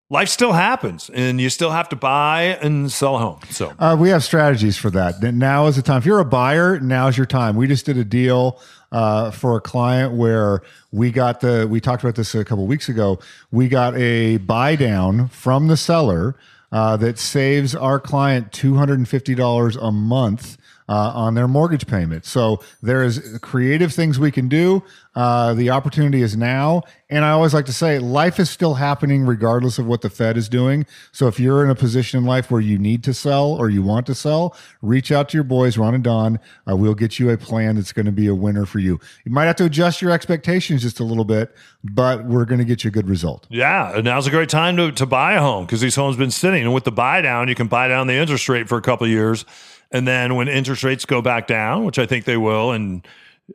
life 0.09 0.29
still 0.29 0.53
happens 0.53 1.09
and 1.13 1.41
you 1.41 1.49
still 1.49 1.71
have 1.71 1.89
to 1.89 1.95
buy 1.95 2.57
and 2.61 2.91
sell 2.91 3.15
a 3.15 3.19
home. 3.19 3.39
So, 3.49 3.73
Uh, 3.77 3.95
we 3.99 4.09
have 4.09 4.23
strategies 4.23 4.77
for 4.77 4.89
that. 4.91 5.21
Now 5.21 5.67
is 5.67 5.75
the 5.75 5.81
time. 5.81 5.97
If 5.97 6.05
you're 6.05 6.19
a 6.19 6.25
buyer, 6.25 6.79
now's 6.79 7.17
your 7.17 7.25
time. 7.25 7.55
We 7.55 7.67
just 7.67 7.85
did 7.85 7.97
a 7.97 8.05
deal 8.05 8.59
uh, 8.91 9.31
for 9.31 9.57
a 9.57 9.61
client 9.61 10.13
where 10.13 10.61
we 10.91 11.11
got 11.11 11.41
the. 11.41 11.67
We 11.69 11.81
talked 11.81 12.03
about 12.03 12.15
this 12.15 12.33
a 12.33 12.45
couple 12.45 12.65
weeks 12.67 12.87
ago. 12.87 13.19
We 13.51 13.67
got 13.67 13.97
a 13.97 14.37
buy 14.37 14.77
down 14.77 15.27
from 15.27 15.67
the 15.67 15.75
seller 15.75 16.37
uh, 16.71 16.95
that 16.97 17.19
saves 17.19 17.75
our 17.75 17.99
client 17.99 18.53
two 18.53 18.75
hundred 18.75 18.99
and 18.99 19.07
fifty 19.07 19.35
dollars 19.35 19.75
a 19.75 19.91
month. 19.91 20.57
Uh, 20.89 21.11
on 21.13 21.33
their 21.33 21.49
mortgage 21.49 21.85
payment. 21.85 22.23
So 22.23 22.63
there 22.81 23.03
is 23.03 23.39
creative 23.41 23.91
things 23.91 24.19
we 24.19 24.31
can 24.31 24.47
do. 24.47 24.81
Uh, 25.17 25.53
the 25.53 25.69
opportunity 25.69 26.21
is 26.21 26.37
now. 26.37 26.83
And 27.09 27.25
I 27.25 27.31
always 27.31 27.53
like 27.53 27.65
to 27.65 27.73
say 27.73 27.99
life 27.99 28.39
is 28.39 28.49
still 28.49 28.75
happening 28.75 29.25
regardless 29.25 29.79
of 29.79 29.85
what 29.85 30.01
the 30.01 30.09
Fed 30.09 30.37
is 30.37 30.47
doing. 30.47 30.85
So 31.11 31.27
if 31.27 31.41
you're 31.41 31.61
in 31.63 31.69
a 31.69 31.75
position 31.75 32.19
in 32.19 32.25
life 32.25 32.49
where 32.51 32.61
you 32.61 32.77
need 32.77 33.03
to 33.03 33.13
sell 33.13 33.51
or 33.51 33.69
you 33.69 33.81
want 33.81 34.05
to 34.05 34.15
sell, 34.15 34.55
reach 34.81 35.11
out 35.11 35.27
to 35.29 35.37
your 35.37 35.43
boys, 35.43 35.77
Ron 35.77 35.95
and 35.95 36.03
Don. 36.03 36.39
Uh, 36.69 36.77
we'll 36.77 36.93
get 36.93 37.19
you 37.19 37.31
a 37.31 37.37
plan 37.37 37.75
that's 37.75 37.91
going 37.91 38.05
to 38.05 38.11
be 38.13 38.27
a 38.27 38.35
winner 38.35 38.65
for 38.65 38.79
you. 38.79 38.97
You 39.25 39.31
might 39.33 39.45
have 39.45 39.55
to 39.57 39.65
adjust 39.65 40.01
your 40.01 40.11
expectations 40.11 40.83
just 40.83 40.99
a 41.01 41.03
little 41.03 41.25
bit, 41.25 41.53
but 41.83 42.25
we're 42.25 42.45
going 42.45 42.59
to 42.59 42.65
get 42.65 42.83
you 42.83 42.89
a 42.89 42.91
good 42.91 43.09
result. 43.09 43.45
yeah, 43.49 43.99
now's 44.03 44.27
a 44.27 44.31
great 44.31 44.49
time 44.49 44.77
to, 44.77 44.91
to 44.93 45.05
buy 45.05 45.33
a 45.33 45.41
home 45.41 45.65
because 45.65 45.81
these 45.81 45.95
homes 45.95 46.15
have 46.15 46.19
been 46.19 46.31
sitting. 46.31 46.63
And 46.63 46.73
with 46.73 46.83
the 46.83 46.91
buy 46.91 47.21
down, 47.21 47.47
you 47.49 47.55
can 47.55 47.67
buy 47.67 47.87
down 47.87 48.07
the 48.07 48.15
interest 48.15 48.47
rate 48.47 48.69
for 48.69 48.77
a 48.77 48.81
couple 48.81 49.05
years. 49.07 49.43
And 49.91 50.07
then 50.07 50.35
when 50.35 50.47
interest 50.47 50.83
rates 50.83 51.05
go 51.05 51.21
back 51.21 51.47
down, 51.47 51.85
which 51.85 51.99
I 51.99 52.05
think 52.05 52.25
they 52.25 52.37
will, 52.37 52.71
and 52.71 53.07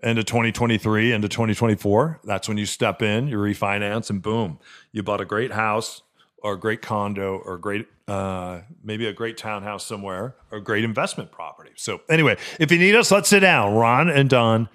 into 0.02 0.24
2023 0.24 1.12
into 1.12 1.28
2024 1.28 2.20
that's 2.24 2.48
when 2.48 2.56
you 2.56 2.64
step 2.64 3.02
in 3.02 3.28
you 3.28 3.36
refinance 3.36 4.08
and 4.08 4.22
boom 4.22 4.58
you 4.90 5.02
bought 5.02 5.20
a 5.20 5.24
great 5.24 5.52
house 5.52 6.00
or 6.38 6.54
a 6.54 6.58
great 6.58 6.80
condo 6.82 7.36
or 7.44 7.54
a 7.54 7.60
great 7.60 7.86
uh, 8.08 8.60
maybe 8.82 9.06
a 9.06 9.12
great 9.12 9.36
townhouse 9.36 9.86
somewhere 9.86 10.34
or 10.50 10.58
a 10.58 10.60
great 10.60 10.82
investment 10.82 11.30
property. 11.30 11.70
So 11.76 12.00
anyway 12.08 12.36
if 12.58 12.72
you 12.72 12.78
need 12.78 12.94
us 12.94 13.10
let's 13.10 13.28
sit 13.28 13.40
down. 13.40 13.74
Ron 13.74 14.08
and 14.08 14.28
don 14.28 14.68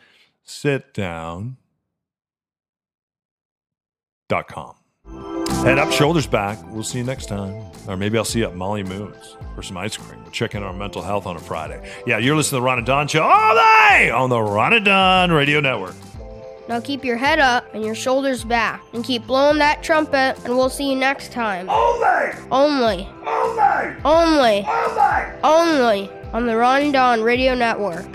sit 0.43 0.93
down. 0.93 1.57
Dot 4.29 4.47
com 4.47 4.76
head 5.67 5.79
up 5.79 5.91
shoulders 5.91 6.27
back. 6.27 6.57
We'll 6.67 6.83
see 6.83 6.99
you 6.99 7.03
next 7.03 7.25
time. 7.27 7.53
Or 7.87 7.95
maybe 7.97 8.17
i'll 8.17 8.25
see 8.25 8.39
you 8.39 8.45
at 8.45 8.55
molly 8.55 8.83
moons 8.83 9.35
for 9.55 9.61
some 9.63 9.77
ice 9.77 9.95
cream. 9.97 10.23
We're 10.23 10.31
checking 10.31 10.61
our 10.63 10.73
mental 10.73 11.01
health 11.01 11.25
on 11.25 11.35
a 11.35 11.39
friday. 11.39 11.89
Yeah 12.05 12.17
you're 12.17 12.35
listening 12.35 12.57
to 12.57 12.61
the 12.61 12.65
ron 12.65 12.77
and 12.79 12.87
don 12.87 13.07
show 13.07 13.23
all 13.23 13.55
day 13.55 14.09
on 14.09 14.29
the 14.29 14.41
ron 14.41 14.73
and 14.73 14.85
don 14.85 15.31
radio 15.31 15.59
network. 15.59 15.95
Now 16.67 16.81
keep 16.81 17.05
your 17.05 17.15
head 17.15 17.39
up 17.39 17.73
and 17.73 17.83
your 17.83 17.95
shoulders 17.95 18.43
back 18.43 18.81
and 18.93 19.01
keep 19.03 19.25
blowing 19.25 19.57
that 19.59 19.81
trumpet, 19.83 20.35
and 20.43 20.57
we'll 20.57 20.69
see 20.69 20.89
you 20.89 20.97
next 20.97 21.31
time. 21.31 21.69
Only, 21.69 22.33
Only, 22.51 23.07
only, 23.25 23.95
only, 24.03 24.65
only. 24.65 25.31
only 25.45 26.11
on 26.33 26.45
the 26.45 26.57
Ron 26.57 26.81
and 26.81 26.93
Don 26.93 27.23
Radio 27.23 27.55
Network. 27.55 28.05